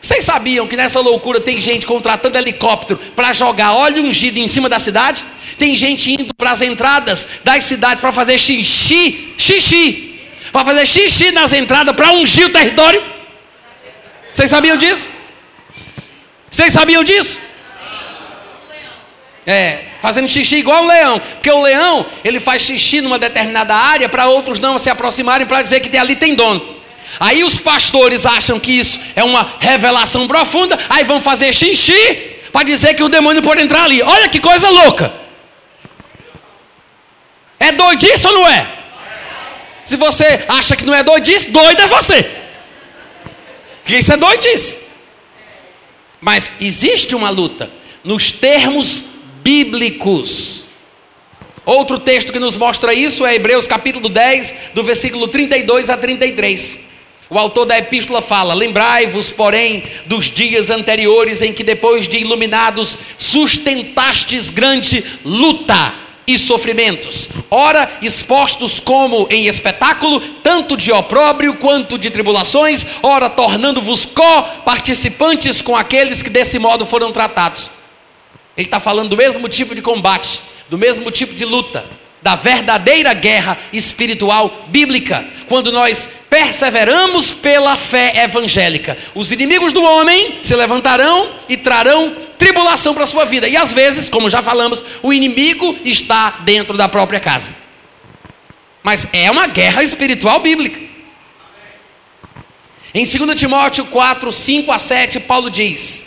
[0.00, 4.68] Vocês sabiam que nessa loucura tem gente contratando helicóptero para jogar óleo ungido em cima
[4.68, 5.24] da cidade?
[5.58, 10.20] Tem gente indo para as entradas das cidades para fazer xixi, xixi,
[10.52, 13.02] para fazer xixi nas entradas para ungir o território?
[14.32, 15.08] Vocês sabiam disso?
[16.48, 17.40] Vocês sabiam disso?
[19.44, 24.08] É, fazendo xixi igual o leão, porque o leão, ele faz xixi numa determinada área
[24.08, 26.77] para outros não se aproximarem para dizer que ali tem dono.
[27.18, 32.64] Aí os pastores acham que isso é uma revelação profunda, aí vão fazer xixi para
[32.64, 34.02] dizer que o demônio pode entrar ali.
[34.02, 35.12] Olha que coisa louca.
[37.58, 38.68] É doidice ou não é?
[39.84, 42.30] Se você acha que não é doidice, doido é você.
[43.84, 44.78] Que isso é doidice.
[46.20, 47.70] Mas existe uma luta
[48.04, 49.04] nos termos
[49.42, 50.66] bíblicos.
[51.64, 56.87] Outro texto que nos mostra isso é Hebreus capítulo 10, do versículo 32 a 33.
[57.30, 62.96] O autor da epístola fala: Lembrai-vos, porém, dos dias anteriores em que, depois de iluminados,
[63.18, 65.94] sustentastes grande luta
[66.26, 74.04] e sofrimentos, ora expostos como em espetáculo, tanto de opróbrio quanto de tribulações, ora tornando-vos
[74.04, 77.70] co-participantes com aqueles que desse modo foram tratados.
[78.56, 81.86] Ele está falando do mesmo tipo de combate, do mesmo tipo de luta,
[82.20, 88.98] da verdadeira guerra espiritual bíblica, quando nós perseveramos pela fé evangélica.
[89.14, 93.48] Os inimigos do homem se levantarão e trarão tribulação para a sua vida.
[93.48, 97.54] E às vezes, como já falamos, o inimigo está dentro da própria casa.
[98.82, 100.80] Mas é uma guerra espiritual bíblica.
[102.94, 106.04] Em 2 Timóteo 4, 5 a 7, Paulo diz: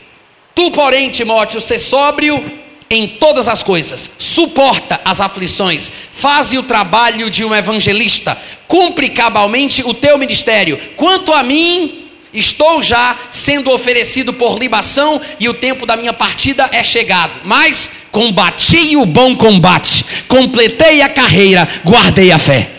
[0.55, 2.59] Tu, porém, Timóteo, ser sóbrio
[2.91, 8.37] em todas as coisas, suporta as aflições, faze o trabalho de um evangelista,
[8.67, 10.77] cumpre cabalmente o teu ministério.
[10.97, 16.69] Quanto a mim, estou já sendo oferecido por libação e o tempo da minha partida
[16.73, 17.39] é chegado.
[17.45, 22.69] Mas combati o bom combate, completei a carreira, guardei a fé.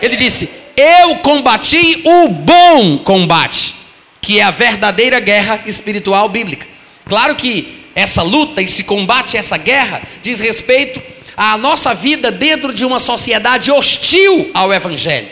[0.00, 3.74] Ele disse: Eu combati o bom combate
[4.20, 6.68] que é a verdadeira guerra espiritual bíblica.
[7.04, 11.00] Claro que essa luta, esse combate, essa guerra diz respeito
[11.36, 15.28] à nossa vida dentro de uma sociedade hostil ao Evangelho.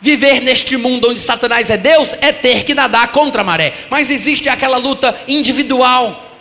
[0.00, 3.74] Viver neste mundo onde Satanás é Deus é ter que nadar contra a maré.
[3.90, 6.38] Mas existe aquela luta individual,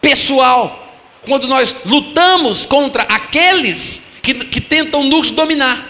[0.00, 5.88] pessoal, quando nós lutamos contra aqueles que, que tentam nos dominar.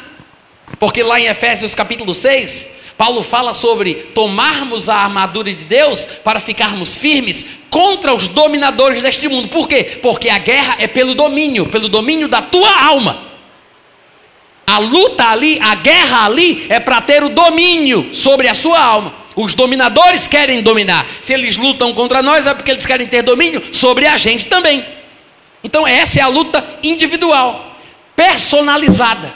[0.79, 6.41] Porque lá em Efésios capítulo 6, Paulo fala sobre tomarmos a armadura de Deus para
[6.41, 9.49] ficarmos firmes contra os dominadores deste mundo.
[9.49, 9.99] Por quê?
[10.03, 13.33] Porque a guerra é pelo domínio, pelo domínio da tua alma.
[14.67, 19.15] A luta ali, a guerra ali é para ter o domínio sobre a sua alma.
[19.35, 21.07] Os dominadores querem dominar.
[21.21, 24.85] Se eles lutam contra nós, é porque eles querem ter domínio sobre a gente também.
[25.65, 27.77] Então, essa é a luta individual,
[28.15, 29.35] personalizada.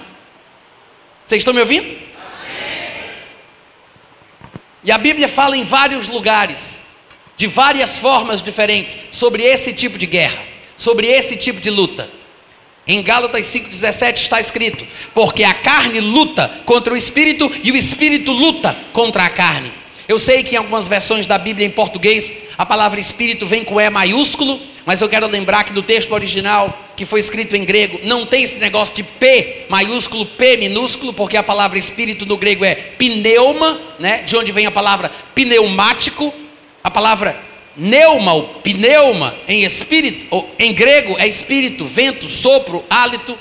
[1.24, 1.92] Vocês estão me ouvindo?
[4.86, 6.80] E a Bíblia fala em vários lugares,
[7.36, 10.40] de várias formas diferentes, sobre esse tipo de guerra,
[10.76, 12.08] sobre esse tipo de luta.
[12.86, 18.30] Em Gálatas 5,17 está escrito: Porque a carne luta contra o espírito e o espírito
[18.30, 19.72] luta contra a carne.
[20.08, 23.80] Eu sei que em algumas versões da Bíblia em português a palavra espírito vem com
[23.80, 27.98] E maiúsculo, Mas eu quero lembrar que no texto original, que foi escrito em grego,
[28.04, 32.64] não tem esse negócio de P maiúsculo, P minúsculo, porque a palavra espírito no grego
[32.64, 34.22] é pneuma, né?
[34.22, 36.32] De onde vem a palavra pneumático,
[36.84, 37.36] a palavra
[37.76, 43.36] neuma ou pneuma em espírito, ou em grego é espírito, vento, sopro, hálito.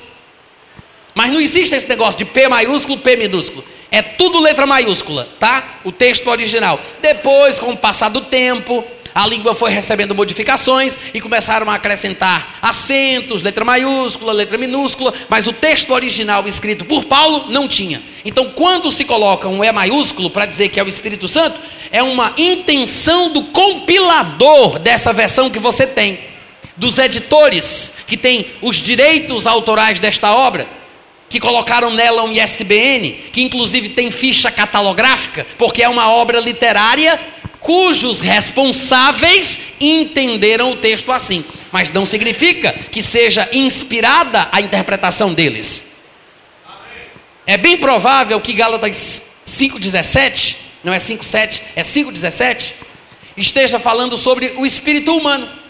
[1.14, 3.64] Mas não existe esse negócio de P maiúsculo, P minúsculo.
[3.92, 5.80] É tudo letra maiúscula, tá?
[5.84, 6.80] O texto original.
[7.02, 8.84] Depois, com o passar do tempo,
[9.16, 15.48] a língua foi recebendo modificações e começaram a acrescentar acentos, letra maiúscula, letra minúscula, mas
[15.48, 18.04] o texto original escrito por Paulo não tinha.
[18.26, 21.62] Então, quando se coloca um E maiúsculo para dizer que é o Espírito Santo,
[21.92, 26.20] é uma intenção do compilador dessa versão que você tem,
[26.76, 30.68] dos editores que têm os direitos autorais desta obra
[31.30, 37.20] que colocaram nela um ISBN, que inclusive tem ficha catalográfica, porque é uma obra literária
[37.66, 41.44] cujos responsáveis entenderam o texto assim.
[41.72, 45.88] Mas não significa que seja inspirada a interpretação deles.
[47.48, 52.74] É bem provável que Gálatas 5,17, não é 5,7, é 5,17,
[53.36, 55.65] esteja falando sobre o espírito humano.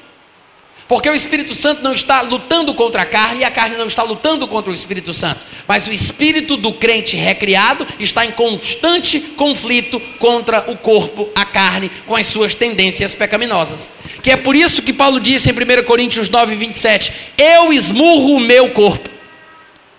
[0.87, 4.03] Porque o Espírito Santo não está lutando contra a carne e a carne não está
[4.03, 5.43] lutando contra o Espírito Santo.
[5.67, 11.89] Mas o espírito do crente recriado está em constante conflito contra o corpo, a carne,
[12.05, 13.89] com as suas tendências pecaminosas.
[14.21, 18.39] Que é por isso que Paulo disse em 1 Coríntios 9, 27: Eu esmurro o
[18.39, 19.09] meu corpo.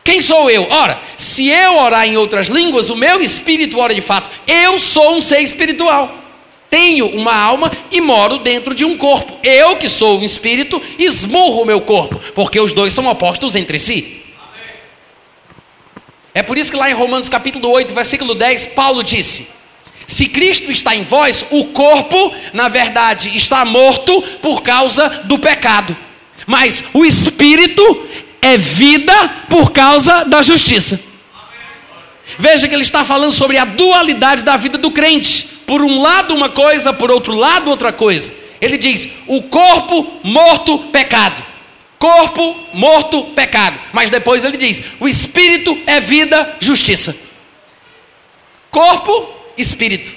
[0.04, 0.68] Quem sou eu?
[0.70, 4.30] Ora, se eu orar em outras línguas, o meu espírito ora de fato.
[4.46, 6.25] Eu sou um ser espiritual
[6.70, 9.38] tenho uma alma e moro dentro de um corpo.
[9.42, 13.78] Eu, que sou um espírito, esmurro o meu corpo, porque os dois são opostos entre
[13.78, 14.22] si.
[16.34, 19.48] É por isso que lá em Romanos capítulo 8, versículo 10, Paulo disse:
[20.06, 25.96] Se Cristo está em vós, o corpo, na verdade, está morto por causa do pecado,
[26.46, 28.06] mas o espírito
[28.42, 31.00] é vida por causa da justiça.
[32.38, 36.34] Veja que ele está falando sobre a dualidade da vida do crente por um lado
[36.34, 38.32] uma coisa, por outro lado outra coisa.
[38.60, 41.44] Ele diz: o corpo morto, pecado.
[41.98, 43.78] Corpo morto, pecado.
[43.92, 47.16] Mas depois ele diz: o espírito é vida, justiça.
[48.70, 50.12] Corpo, espírito.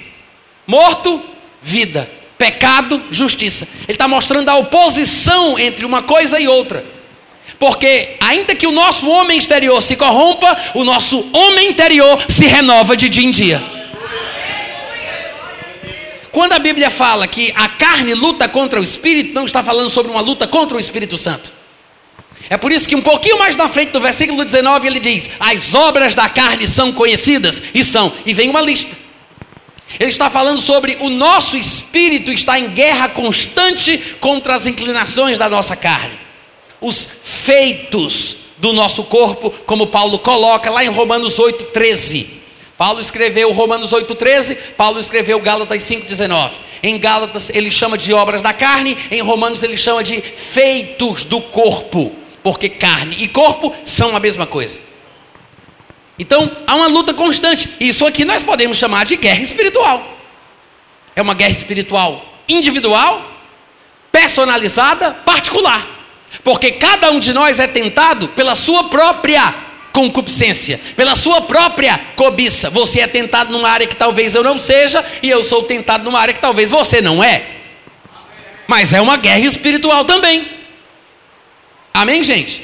[0.66, 1.20] Morto,
[1.62, 2.10] vida.
[2.38, 3.68] Pecado, justiça.
[3.82, 6.84] Ele está mostrando a oposição entre uma coisa e outra.
[7.58, 12.96] Porque, ainda que o nosso homem exterior se corrompa, o nosso homem interior se renova
[12.96, 13.79] de dia em dia.
[16.32, 20.12] Quando a Bíblia fala que a carne luta contra o espírito, não está falando sobre
[20.12, 21.52] uma luta contra o Espírito Santo.
[22.48, 25.74] É por isso que um pouquinho mais na frente do versículo 19 ele diz: As
[25.74, 28.96] obras da carne são conhecidas e são, e vem uma lista.
[29.98, 35.48] Ele está falando sobre o nosso espírito está em guerra constante contra as inclinações da
[35.48, 36.18] nossa carne.
[36.80, 42.39] Os feitos do nosso corpo, como Paulo coloca lá em Romanos 8:13.
[42.80, 46.52] Paulo escreveu Romanos 8,13, Paulo escreveu Gálatas 5,19.
[46.82, 51.42] Em Gálatas ele chama de obras da carne, em Romanos ele chama de feitos do
[51.42, 52.10] corpo,
[52.42, 54.80] porque carne e corpo são a mesma coisa.
[56.18, 57.68] Então há uma luta constante.
[57.78, 60.16] Isso aqui nós podemos chamar de guerra espiritual.
[61.14, 63.30] É uma guerra espiritual individual,
[64.10, 65.86] personalizada, particular.
[66.42, 72.70] Porque cada um de nós é tentado pela sua própria concupiscência, pela sua própria cobiça.
[72.70, 76.20] Você é tentado numa área que talvez eu não seja, e eu sou tentado numa
[76.20, 77.44] área que talvez você não é.
[78.66, 80.46] Mas é uma guerra espiritual também.
[81.92, 82.62] Amém, gente?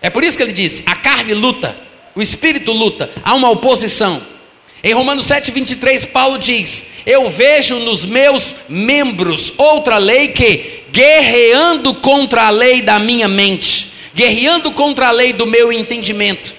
[0.00, 1.76] É por isso que ele disse: a carne luta,
[2.14, 4.26] o espírito luta, há uma oposição.
[4.84, 12.48] Em Romanos 7,23, Paulo diz: Eu vejo nos meus membros outra lei que, guerreando contra
[12.48, 16.54] a lei da minha mente, guerreando contra a lei do meu entendimento.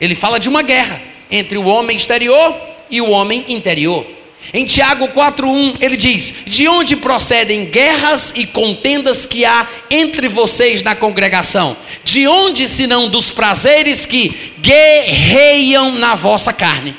[0.00, 1.00] Ele fala de uma guerra
[1.30, 2.54] entre o homem exterior
[2.90, 4.06] e o homem interior.
[4.52, 10.82] Em Tiago 4:1 ele diz: De onde procedem guerras e contendas que há entre vocês
[10.82, 11.76] na congregação?
[12.02, 16.96] De onde senão dos prazeres que guerreiam na vossa carne?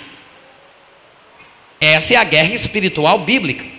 [1.79, 3.72] Essa é a guerra espiritual bíblica.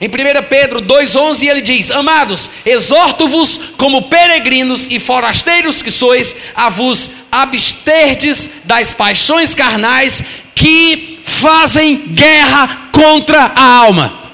[0.00, 0.10] Em 1
[0.48, 8.50] Pedro 2,11 ele diz: Amados, exorto-vos como peregrinos e forasteiros que sois, a vos absterdes
[8.64, 10.24] das paixões carnais
[10.54, 14.32] que fazem guerra contra a alma.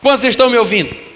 [0.00, 1.09] Quantos estão me ouvindo?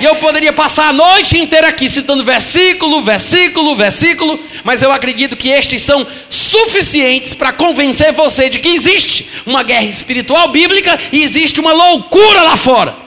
[0.00, 5.36] E eu poderia passar a noite inteira aqui citando versículo, versículo, versículo, mas eu acredito
[5.36, 11.22] que estes são suficientes para convencer você de que existe uma guerra espiritual bíblica e
[11.22, 13.04] existe uma loucura lá fora.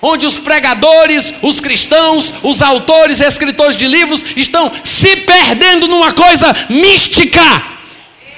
[0.00, 6.54] onde os pregadores, os cristãos, os autores escritores de livros estão se perdendo numa coisa
[6.68, 7.77] mística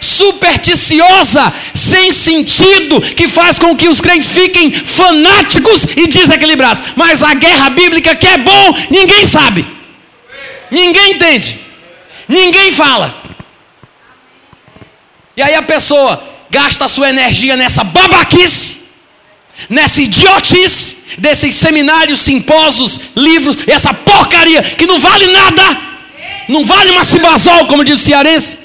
[0.00, 6.82] supersticiosa, sem sentido, que faz com que os crentes fiquem fanáticos e desequilibrados.
[6.96, 9.66] Mas a guerra bíblica que é bom, ninguém sabe.
[10.70, 11.60] Ninguém entende.
[12.26, 13.14] Ninguém fala.
[15.36, 18.80] E aí a pessoa gasta a sua energia nessa babaquice,
[19.68, 25.90] nessa idiotice, desses seminários, simpósios, livros, essa porcaria que não vale nada.
[26.48, 28.58] Não vale uma cibazol, como diz o cearense.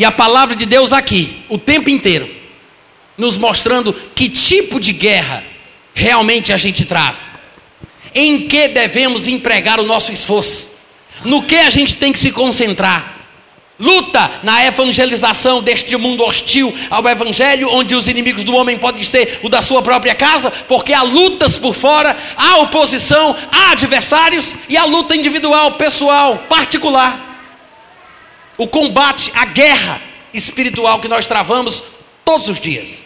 [0.00, 2.26] E a palavra de Deus aqui, o tempo inteiro,
[3.18, 5.44] nos mostrando que tipo de guerra
[5.92, 7.18] realmente a gente trava.
[8.14, 10.70] Em que devemos empregar o nosso esforço?
[11.22, 13.26] No que a gente tem que se concentrar?
[13.78, 19.40] Luta na evangelização deste mundo hostil ao evangelho, onde os inimigos do homem podem ser
[19.42, 24.78] o da sua própria casa, porque há lutas por fora, há oposição, há adversários e
[24.78, 27.29] há luta individual, pessoal, particular
[28.60, 30.02] o combate, a guerra
[30.34, 31.82] espiritual que nós travamos
[32.22, 33.02] todos os dias.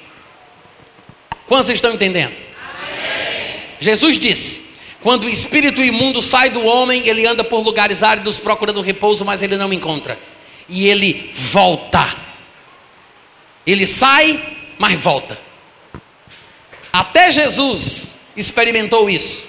[1.46, 2.32] Quantos estão entendendo?
[2.32, 3.60] Amém.
[3.78, 4.64] Jesus disse:
[5.00, 9.42] quando o espírito imundo sai do homem, ele anda por lugares áridos procurando repouso, mas
[9.42, 10.18] ele não encontra.
[10.68, 12.04] E ele volta.
[13.64, 14.42] Ele sai,
[14.76, 15.38] mas volta.
[16.92, 19.46] Até Jesus experimentou isso.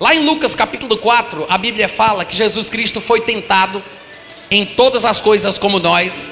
[0.00, 3.80] Lá em Lucas capítulo 4, a Bíblia fala que Jesus Cristo foi tentado
[4.54, 6.30] em todas as coisas como nós.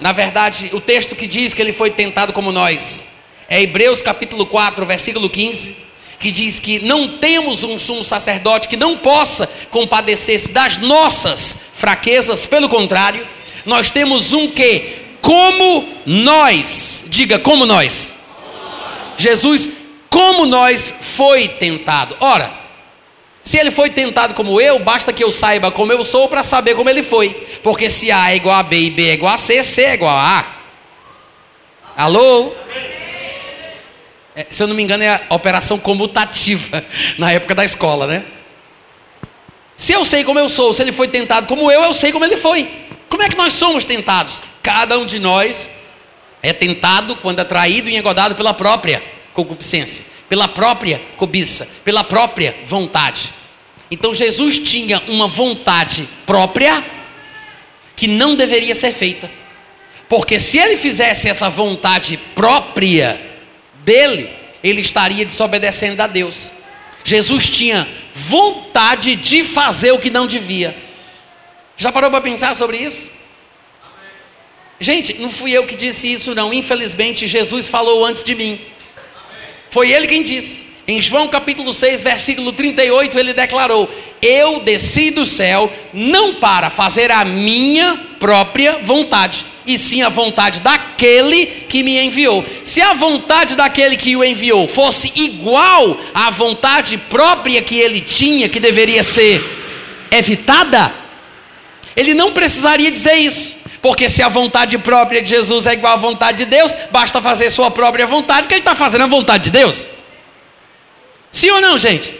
[0.00, 3.06] Na verdade, o texto que diz que ele foi tentado como nós
[3.48, 5.76] é Hebreus capítulo 4, versículo 15,
[6.18, 12.46] que diz que não temos um sumo sacerdote que não possa compadecer-se das nossas fraquezas,
[12.46, 13.26] pelo contrário,
[13.64, 18.14] nós temos um que, como nós, diga como nós,
[19.16, 19.70] Jesus,
[20.10, 22.16] como nós, foi tentado.
[22.20, 22.52] Ora,
[23.48, 26.74] se ele foi tentado como eu, basta que eu saiba como eu sou para saber
[26.74, 27.30] como ele foi.
[27.62, 29.94] Porque se A é igual a B e B é igual a C, C é
[29.94, 30.40] igual a
[31.96, 32.04] A.
[32.04, 32.52] Alô?
[34.36, 36.84] É, se eu não me engano, é a operação comutativa
[37.16, 38.22] na época da escola, né?
[39.74, 42.26] Se eu sei como eu sou, se ele foi tentado como eu, eu sei como
[42.26, 42.70] ele foi.
[43.08, 44.42] Como é que nós somos tentados?
[44.62, 45.70] Cada um de nós
[46.42, 52.54] é tentado quando é traído e engodado pela própria concupiscência, pela própria cobiça, pela própria
[52.66, 53.37] vontade.
[53.90, 56.84] Então Jesus tinha uma vontade própria
[57.96, 59.30] que não deveria ser feita.
[60.08, 63.20] Porque se ele fizesse essa vontade própria
[63.84, 64.30] dele,
[64.62, 66.50] ele estaria desobedecendo a Deus.
[67.04, 70.76] Jesus tinha vontade de fazer o que não devia.
[71.76, 73.10] Já parou para pensar sobre isso?
[74.80, 76.52] Gente, não fui eu que disse isso, não.
[76.52, 78.60] Infelizmente, Jesus falou antes de mim.
[79.70, 80.68] Foi ele quem disse.
[80.90, 83.90] Em João capítulo 6, versículo 38, ele declarou:
[84.22, 90.62] Eu desci do céu não para fazer a minha própria vontade, e sim a vontade
[90.62, 92.42] daquele que me enviou.
[92.64, 98.48] Se a vontade daquele que o enviou fosse igual à vontade própria que ele tinha,
[98.48, 99.44] que deveria ser
[100.10, 100.90] evitada,
[101.94, 103.56] ele não precisaria dizer isso.
[103.82, 107.50] Porque se a vontade própria de Jesus é igual à vontade de Deus, basta fazer
[107.50, 109.86] sua própria vontade, que ele está fazendo a vontade de Deus.
[111.30, 112.14] Sim ou não, gente?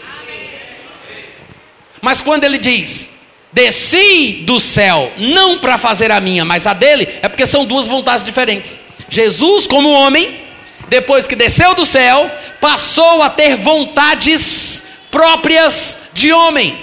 [2.01, 3.09] Mas quando ele diz,
[3.51, 7.87] desci do céu, não para fazer a minha, mas a dele, é porque são duas
[7.87, 8.77] vontades diferentes.
[9.09, 10.41] Jesus, como homem,
[10.87, 12.31] depois que desceu do céu,
[12.61, 16.77] passou a ter vontades próprias de homem.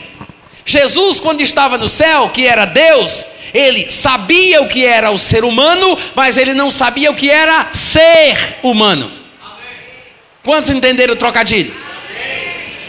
[0.64, 3.24] Jesus, quando estava no céu, que era Deus,
[3.54, 7.68] ele sabia o que era o ser humano, mas ele não sabia o que era
[7.72, 9.12] ser humano.
[10.42, 11.85] Quantos entenderam o trocadilho?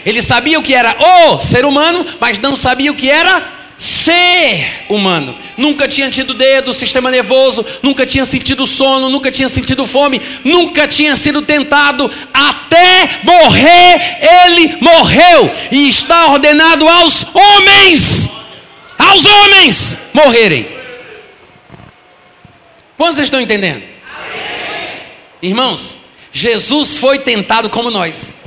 [0.08, 3.46] Ele sabia o que era o ser humano, mas não sabia o que era
[3.76, 5.36] ser humano.
[5.54, 10.88] Nunca tinha tido dedo, sistema nervoso, nunca tinha sentido sono, nunca tinha sentido fome, nunca
[10.88, 14.18] tinha sido tentado até morrer.
[14.46, 18.30] Ele morreu e está ordenado aos homens,
[18.98, 20.68] aos homens morrerem.
[22.96, 23.82] Quantos estão entendendo?
[25.42, 25.98] Irmãos,
[26.32, 28.37] Jesus foi tentado como nós.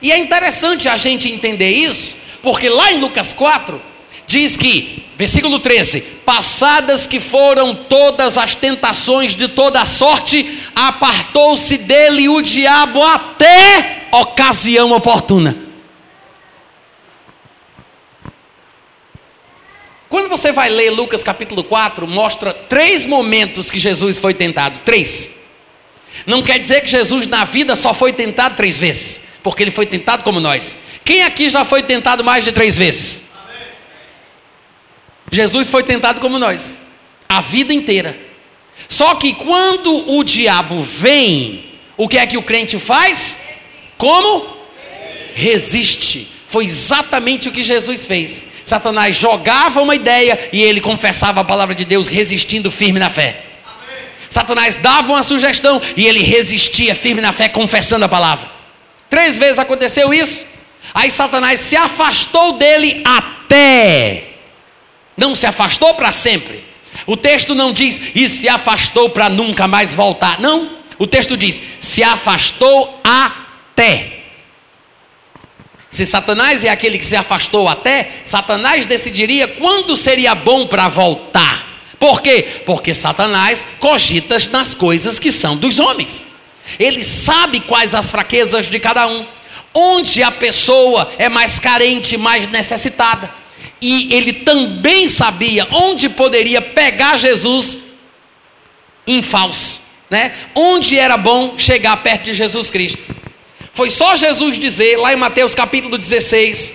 [0.00, 3.80] E é interessante a gente entender isso, porque lá em Lucas 4
[4.26, 12.28] diz que, versículo 13: Passadas que foram todas as tentações de toda sorte, apartou-se dele
[12.28, 15.68] o diabo até ocasião oportuna.
[20.08, 24.80] Quando você vai ler Lucas capítulo 4, mostra três momentos que Jesus foi tentado.
[24.80, 25.36] Três.
[26.26, 29.86] Não quer dizer que Jesus na vida só foi tentado três vezes, porque ele foi
[29.86, 30.76] tentado como nós.
[31.04, 33.22] Quem aqui já foi tentado mais de três vezes?
[35.30, 36.78] Jesus foi tentado como nós,
[37.28, 38.18] a vida inteira.
[38.88, 43.38] Só que quando o diabo vem, o que é que o crente faz?
[43.96, 44.56] Como?
[45.34, 46.32] Resiste.
[46.46, 48.46] Foi exatamente o que Jesus fez.
[48.64, 53.44] Satanás jogava uma ideia e ele confessava a palavra de Deus, resistindo firme na fé.
[54.28, 58.57] Satanás dava uma sugestão e ele resistia firme na fé, confessando a palavra.
[59.10, 60.44] Três vezes aconteceu isso.
[60.94, 64.24] Aí Satanás se afastou dele até.
[65.16, 66.64] Não se afastou para sempre.
[67.06, 70.40] O texto não diz e se afastou para nunca mais voltar.
[70.40, 70.78] Não.
[70.98, 74.18] O texto diz se afastou até.
[75.90, 81.66] Se Satanás é aquele que se afastou até, Satanás decidiria quando seria bom para voltar.
[81.98, 82.62] Por quê?
[82.64, 86.26] Porque Satanás cogita nas coisas que são dos homens.
[86.78, 89.26] Ele sabe quais as fraquezas de cada um,
[89.74, 93.32] onde a pessoa é mais carente, mais necessitada.
[93.80, 97.78] E ele também sabia onde poderia pegar Jesus
[99.06, 100.34] em falso, né?
[100.54, 103.02] Onde era bom chegar perto de Jesus Cristo.
[103.72, 106.74] Foi só Jesus dizer lá em Mateus capítulo 16,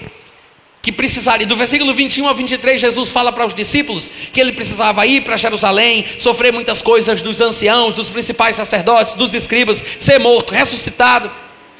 [0.83, 5.07] que precisaria, do versículo 21 ao 23, Jesus fala para os discípulos que ele precisava
[5.07, 10.53] ir para Jerusalém, sofrer muitas coisas dos anciãos, dos principais sacerdotes, dos escribas, ser morto,
[10.53, 11.31] ressuscitado.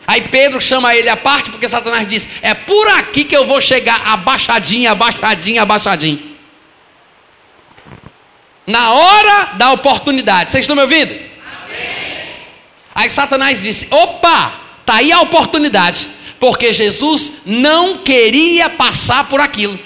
[0.07, 3.59] Aí Pedro chama ele à parte, porque Satanás diz: É por aqui que eu vou
[3.59, 6.37] chegar, abaixadinho, abaixadinho, abaixadinho.
[8.65, 10.51] Na hora da oportunidade.
[10.51, 11.11] Vocês estão me ouvindo?
[11.11, 12.29] Amém.
[12.95, 14.53] Aí Satanás disse: Opa,
[14.85, 16.07] tá aí a oportunidade
[16.43, 19.79] porque Jesus não queria passar por aquilo.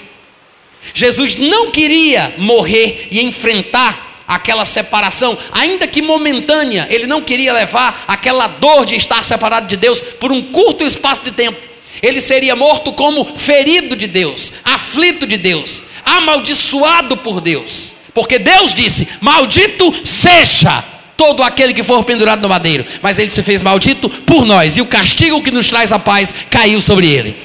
[0.92, 8.02] Jesus não queria morrer e enfrentar aquela separação, ainda que momentânea, ele não queria levar
[8.08, 11.60] aquela dor de estar separado de Deus por um curto espaço de tempo.
[12.02, 18.74] Ele seria morto como ferido de Deus, aflito de Deus, amaldiçoado por Deus, porque Deus
[18.74, 20.82] disse: Maldito seja
[21.18, 24.80] todo aquele que for pendurado no madeiro, mas ele se fez maldito por nós, e
[24.80, 27.36] o castigo que nos traz a paz caiu sobre ele.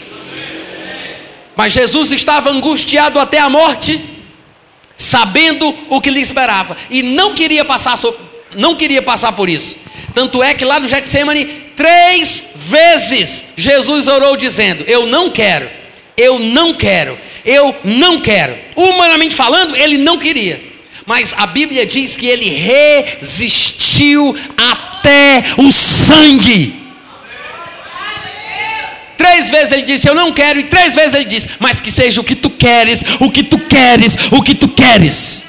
[1.55, 3.99] Mas Jesus estava angustiado até a morte,
[4.95, 7.97] sabendo o que lhe esperava, e não queria passar,
[8.55, 9.77] não queria passar por isso.
[10.13, 11.45] Tanto é que lá no Getsemane,
[11.75, 15.67] três vezes Jesus orou dizendo: Eu não quero,
[16.15, 18.55] eu não quero, eu não quero.
[18.75, 20.72] Humanamente falando, ele não queria.
[21.05, 26.81] Mas a Bíblia diz que ele resistiu até o sangue.
[29.17, 32.21] Três vezes ele disse: Eu não quero, e três vezes ele disse: Mas que seja
[32.21, 35.45] o que tu queres, o que tu queres, o que tu queres.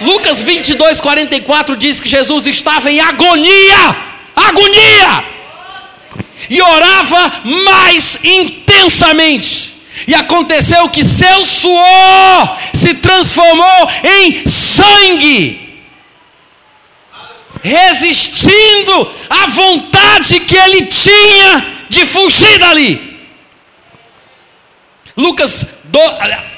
[0.00, 3.96] Lucas 22, 44 diz que Jesus estava em agonia,
[4.36, 5.24] agonia,
[6.48, 9.77] e orava mais intensamente.
[10.06, 15.80] E aconteceu que seu suor se transformou em sangue,
[17.62, 23.08] resistindo à vontade que ele tinha de fugir dali.
[25.16, 25.98] Lucas, do,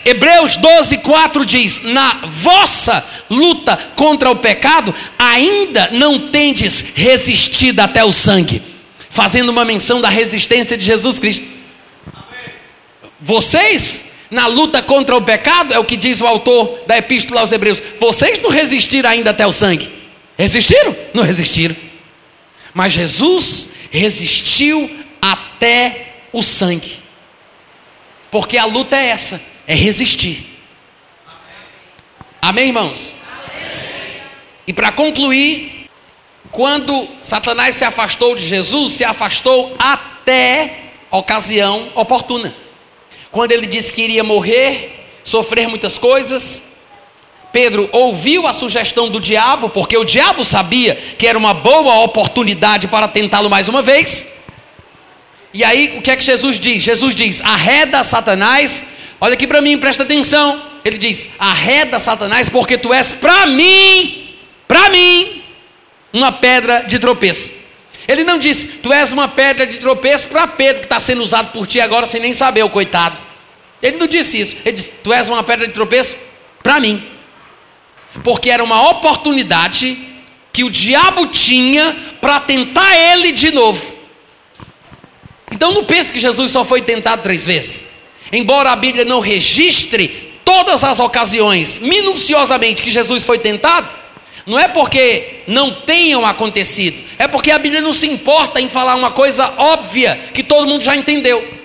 [0.05, 8.05] Hebreus 12, 4 diz: Na vossa luta contra o pecado, ainda não tendes resistido até
[8.05, 8.63] o sangue,
[9.09, 11.60] fazendo uma menção da resistência de Jesus Cristo.
[13.21, 17.53] Vocês, na luta contra o pecado, é o que diz o autor da Epístola aos
[17.53, 19.93] Hebreus, vocês não resistiram ainda até o sangue.
[20.39, 20.97] Resistiram?
[21.13, 21.77] Não resistiram.
[22.73, 27.01] Mas Jesus resistiu até o sangue.
[28.31, 30.47] Porque a luta é essa, é resistir.
[32.41, 33.15] Amém, irmãos?
[33.45, 34.23] Amém.
[34.67, 35.91] E para concluir,
[36.51, 42.55] quando Satanás se afastou de Jesus, se afastou até ocasião oportuna.
[43.31, 46.65] Quando ele disse que iria morrer, sofrer muitas coisas,
[47.53, 52.89] Pedro ouviu a sugestão do diabo, porque o diabo sabia que era uma boa oportunidade
[52.89, 54.29] para tentá-lo mais uma vez.
[55.53, 56.83] E aí, o que é que Jesus diz?
[56.83, 58.85] Jesus diz: arreda Satanás,
[59.21, 60.63] olha aqui para mim, presta atenção.
[60.85, 64.37] Ele diz: arreda Satanás, porque tu és para mim,
[64.69, 65.43] para mim,
[66.13, 67.60] uma pedra de tropeço.
[68.09, 71.53] Ele não disse, tu és uma pedra de tropeço para Pedro, que está sendo usado
[71.53, 73.21] por ti agora sem nem saber, o coitado.
[73.83, 74.57] Ele não disse isso.
[74.65, 76.17] Ele disse, tu és uma pedra de tropeço
[76.63, 77.03] para mim.
[78.25, 79.97] Porque era uma oportunidade
[80.53, 83.95] que o diabo tinha para tentar ele de novo.
[85.53, 87.87] Então não pense que Jesus só foi tentado três vezes.
[88.33, 93.93] Embora a Bíblia não registre todas as ocasiões minuciosamente que Jesus foi tentado,
[94.51, 98.97] não é porque não tenham acontecido, é porque a Bíblia não se importa em falar
[98.97, 101.61] uma coisa óbvia que todo mundo já entendeu.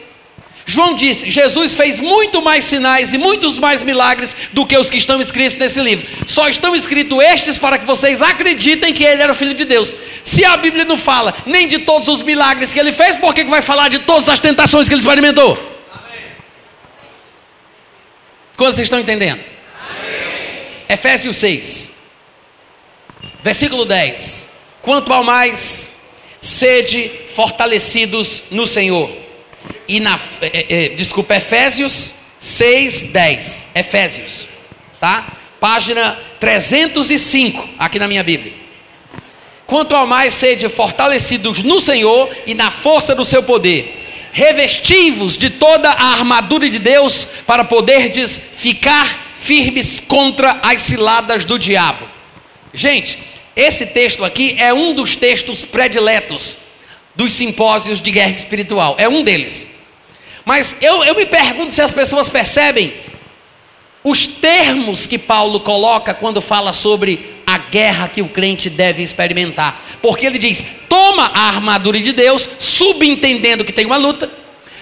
[0.68, 4.98] João disse: Jesus fez muito mais sinais e muitos mais milagres do que os que
[4.98, 6.08] estão escritos nesse livro.
[6.28, 9.96] Só estão escritos estes para que vocês acreditem que ele era o Filho de Deus.
[10.24, 13.44] Se a Bíblia não fala nem de todos os milagres que ele fez, por que
[13.46, 15.54] vai falar de todas as tentações que ele experimentou?
[15.92, 16.22] Amém.
[18.56, 19.40] Quantos estão entendendo?
[19.90, 20.68] Amém.
[20.88, 21.95] Efésios 6,
[23.46, 24.50] versículo 10:
[24.82, 25.92] Quanto ao mais,
[26.42, 29.10] sede fortalecidos no Senhor
[29.88, 33.70] e na, é, é, desculpa, Efésios 6, 10.
[33.76, 34.48] Efésios,
[35.00, 35.32] tá?
[35.60, 38.52] Página 305, aqui na minha Bíblia.
[39.68, 45.52] Quanto ao mais sede fortalecidos no Senhor e na força do seu poder, revestivos de
[45.52, 52.08] toda a armadura de Deus, para poderdes ficar firmes contra as ciladas do diabo.
[52.74, 56.58] Gente, esse texto aqui é um dos textos prediletos
[57.16, 59.70] dos simpósios de guerra espiritual, é um deles.
[60.44, 62.94] Mas eu, eu me pergunto se as pessoas percebem
[64.04, 69.84] os termos que Paulo coloca quando fala sobre a guerra que o crente deve experimentar.
[70.02, 74.32] Porque ele diz: toma a armadura de Deus, subentendendo que tem uma luta,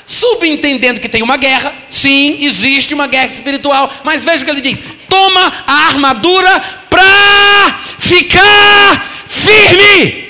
[0.05, 1.73] subentendendo que tem uma guerra.
[1.87, 7.79] Sim, existe uma guerra espiritual, mas veja o que ele diz: toma a armadura para
[7.97, 10.23] ficar firme.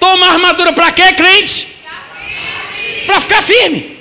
[0.00, 1.76] Toma armadura para quê, crente?
[3.06, 3.96] para ficar firme.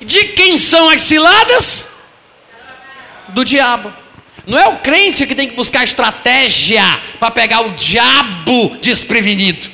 [0.00, 1.88] De quem são as ciladas?
[3.28, 3.92] Do diabo.
[4.44, 6.82] Não é o crente que tem que buscar estratégia
[7.20, 9.70] para pegar o diabo desprevenido,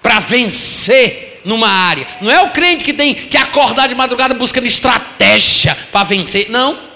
[0.00, 2.06] para vencer numa área.
[2.20, 6.48] Não é o crente que tem que acordar de madrugada buscando estratégia para vencer.
[6.48, 6.91] Não.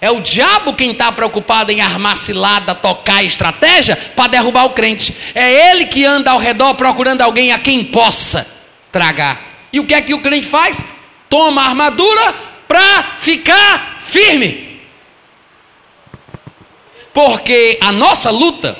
[0.00, 5.16] É o diabo quem está preocupado em armar cilada, tocar estratégia para derrubar o crente.
[5.34, 8.46] É ele que anda ao redor procurando alguém a quem possa
[8.92, 9.40] tragar.
[9.72, 10.84] E o que é que o crente faz?
[11.28, 12.34] Toma a armadura
[12.68, 14.80] para ficar firme.
[17.12, 18.78] Porque a nossa luta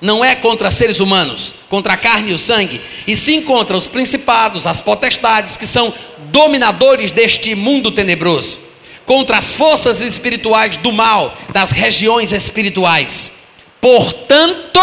[0.00, 3.86] não é contra seres humanos, contra a carne e o sangue, e sim contra os
[3.86, 8.58] principados, as potestades que são dominadores deste mundo tenebroso,
[9.06, 13.36] contra as forças espirituais do mal das regiões espirituais.
[13.80, 14.80] Portanto,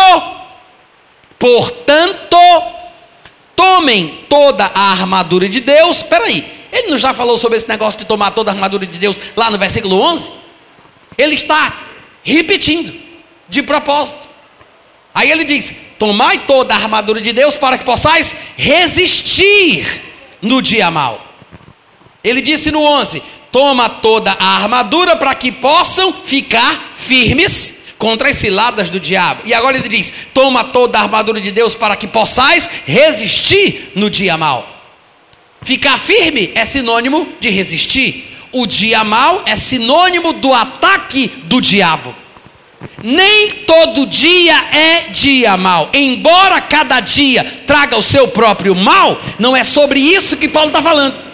[1.38, 2.38] portanto,
[3.56, 5.98] Tomem toda a armadura de Deus.
[5.98, 8.98] Espera aí, ele não já falou sobre esse negócio de tomar toda a armadura de
[8.98, 10.32] Deus lá no versículo 11?
[11.18, 11.74] Ele está
[12.24, 12.94] repetindo,
[13.48, 14.28] de propósito.
[15.14, 20.02] Aí ele diz: Tomai toda a armadura de Deus para que possais resistir
[20.42, 21.24] no dia mal.
[22.24, 23.22] Ele disse no 11:
[23.54, 29.44] Toma toda a armadura para que possam ficar firmes contra as ciladas do diabo.
[29.46, 34.10] E agora ele diz: toma toda a armadura de Deus para que possais resistir no
[34.10, 34.68] dia mal.
[35.62, 38.36] Ficar firme é sinônimo de resistir.
[38.52, 42.14] O dia mal é sinônimo do ataque do diabo.
[43.04, 45.92] Nem todo dia é dia mal.
[45.94, 50.82] Embora cada dia traga o seu próprio mal, não é sobre isso que Paulo está
[50.82, 51.33] falando.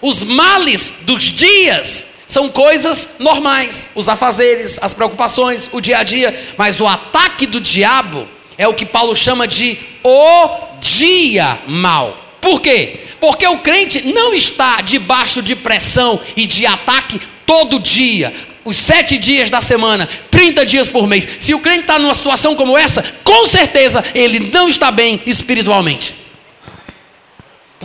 [0.00, 6.38] Os males dos dias são coisas normais, os afazeres, as preocupações, o dia a dia,
[6.56, 8.28] mas o ataque do diabo
[8.58, 10.48] é o que Paulo chama de o
[10.80, 12.16] dia mal.
[12.40, 13.00] Por quê?
[13.20, 19.16] Porque o crente não está debaixo de pressão e de ataque todo dia, os sete
[19.16, 21.26] dias da semana, 30 dias por mês.
[21.38, 26.25] Se o crente está numa situação como essa, com certeza ele não está bem espiritualmente.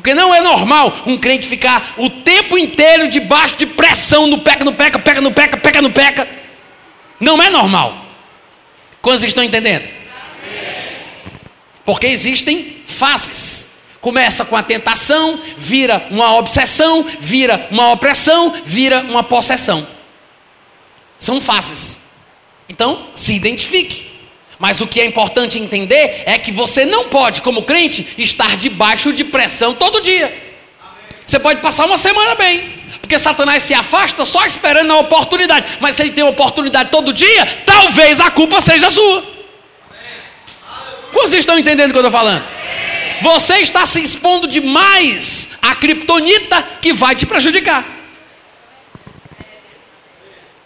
[0.02, 4.66] Porque não é normal um crente ficar o tempo inteiro debaixo de pressão no peca,
[4.66, 6.28] no peca, peca, no peca, peca, no peca.
[7.20, 8.04] Não é normal.
[9.00, 9.88] Quantos estão entendendo?
[11.86, 13.68] Porque existem faces.
[14.02, 19.88] Começa com a tentação, vira uma obsessão, vira uma opressão, vira uma possessão.
[21.16, 22.02] São faces.
[22.68, 24.11] Então, se identifique.
[24.62, 29.12] Mas o que é importante entender é que você não pode, como crente, estar debaixo
[29.12, 30.32] de pressão todo dia.
[31.26, 32.72] Você pode passar uma semana bem,
[33.02, 35.80] porque Satanás se afasta só esperando a oportunidade.
[35.80, 39.26] Mas se ele tem oportunidade todo dia, talvez a culpa seja sua.
[41.12, 42.46] Vocês estão entendendo o que eu estou falando?
[43.24, 47.84] Você está se expondo demais à criptonita que vai te prejudicar.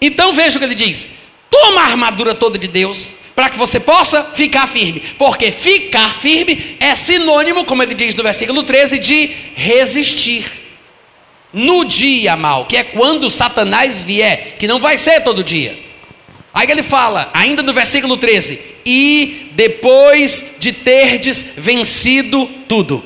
[0.02, 1.08] Então veja o que ele diz:
[1.50, 5.02] toma a armadura toda de Deus para que você possa ficar firme.
[5.18, 10.64] Porque ficar firme é sinônimo, como ele diz no versículo 13, de resistir.
[11.52, 15.78] No dia mal, que é quando Satanás vier, que não vai ser todo dia.
[16.54, 23.04] Aí ele fala, ainda no versículo 13: E depois de terdes vencido tudo.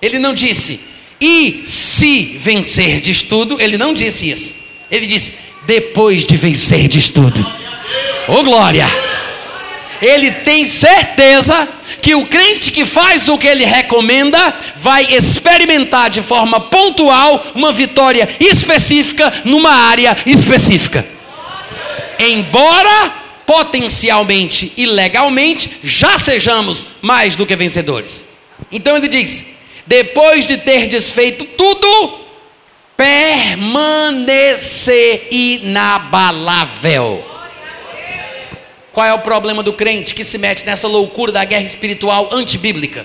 [0.00, 0.80] Ele não disse,
[1.20, 4.56] e se vencerdes tudo, ele não disse isso.
[4.90, 5.32] Ele disse,
[5.66, 7.63] depois de vencerdes tudo.
[8.28, 8.86] Ô glória!
[10.00, 11.68] Ele tem certeza
[12.02, 17.72] que o crente que faz o que ele recomenda vai experimentar de forma pontual uma
[17.72, 21.06] vitória específica numa área específica.
[22.18, 28.26] Embora potencialmente e legalmente já sejamos mais do que vencedores.
[28.70, 29.46] Então ele diz:
[29.86, 32.20] depois de ter desfeito tudo,
[32.96, 37.33] permanecer inabalável.
[38.94, 43.04] Qual é o problema do crente que se mete nessa loucura da guerra espiritual antibíblica?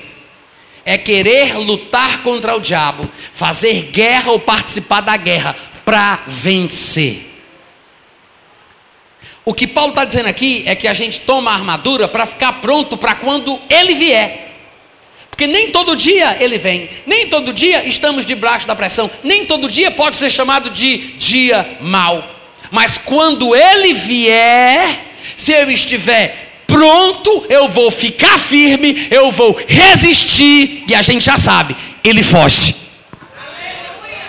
[0.86, 7.26] É querer lutar contra o diabo, fazer guerra ou participar da guerra para vencer.
[9.44, 12.62] O que Paulo está dizendo aqui é que a gente toma a armadura para ficar
[12.62, 14.58] pronto para quando ele vier.
[15.32, 19.68] Porque nem todo dia ele vem, nem todo dia estamos debaixo da pressão, nem todo
[19.68, 22.24] dia pode ser chamado de dia mau.
[22.70, 25.09] Mas quando ele vier,
[25.40, 31.38] se eu estiver pronto, eu vou ficar firme, eu vou resistir, e a gente já
[31.38, 32.76] sabe, ele foge.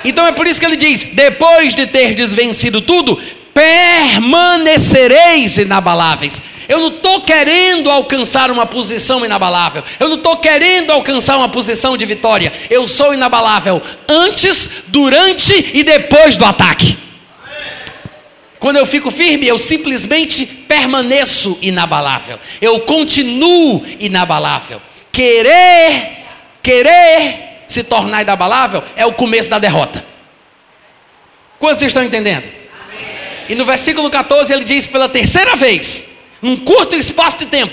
[0.05, 3.21] Então é por isso que ele diz: depois de ter desvencido tudo,
[3.53, 6.41] permanecereis inabaláveis.
[6.69, 9.83] Eu não estou querendo alcançar uma posição inabalável.
[9.99, 12.53] Eu não estou querendo alcançar uma posição de vitória.
[12.71, 17.10] Eu sou inabalável antes, durante e depois do ataque.
[18.61, 22.39] Quando eu fico firme, eu simplesmente permaneço inabalável.
[22.61, 24.83] Eu continuo inabalável.
[25.11, 26.27] Querer,
[26.63, 30.05] querer se tornar inabalável é o começo da derrota.
[31.59, 32.51] Quantos estão entendendo?
[32.85, 33.07] Amém.
[33.49, 36.07] E no versículo 14 ele diz pela terceira vez,
[36.43, 37.73] num curto espaço de tempo,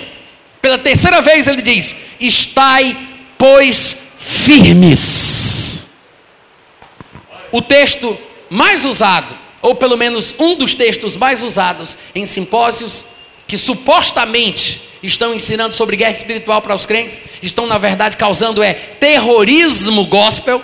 [0.62, 2.98] pela terceira vez ele diz: Estai,
[3.38, 5.90] pois, firmes.
[7.52, 8.18] O texto
[8.50, 13.04] mais usado ou pelo menos um dos textos mais usados em simpósios
[13.46, 18.74] que supostamente estão ensinando sobre guerra espiritual para os crentes, estão na verdade causando é
[18.74, 20.64] terrorismo gospel,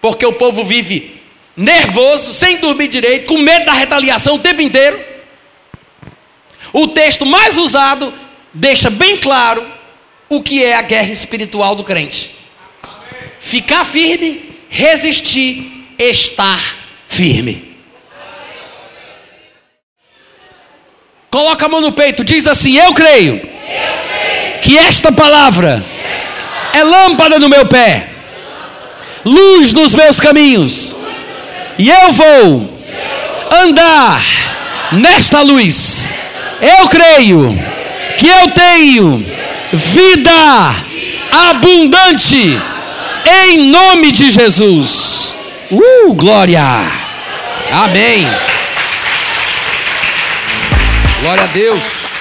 [0.00, 1.20] porque o povo vive
[1.54, 4.98] nervoso, sem dormir direito, com medo da retaliação o tempo inteiro.
[6.72, 8.12] O texto mais usado
[8.54, 9.62] deixa bem claro
[10.28, 12.34] o que é a guerra espiritual do crente.
[13.40, 17.71] Ficar firme, resistir, estar firme.
[21.32, 24.60] Coloca a mão no peito, diz assim: Eu creio, Eu creio.
[24.60, 25.82] que esta palavra
[26.74, 28.10] é lâmpada no meu pé,
[29.24, 30.94] luz nos meus caminhos,
[31.78, 32.78] e eu vou
[33.64, 34.22] andar
[34.92, 36.10] nesta luz.
[36.60, 37.58] Eu creio
[38.18, 39.26] que eu tenho
[39.72, 40.30] vida
[41.48, 42.60] abundante
[43.48, 45.34] em nome de Jesus.
[45.70, 46.62] Uh, glória!
[47.72, 48.28] Amém.
[51.22, 52.12] Glória a Deus.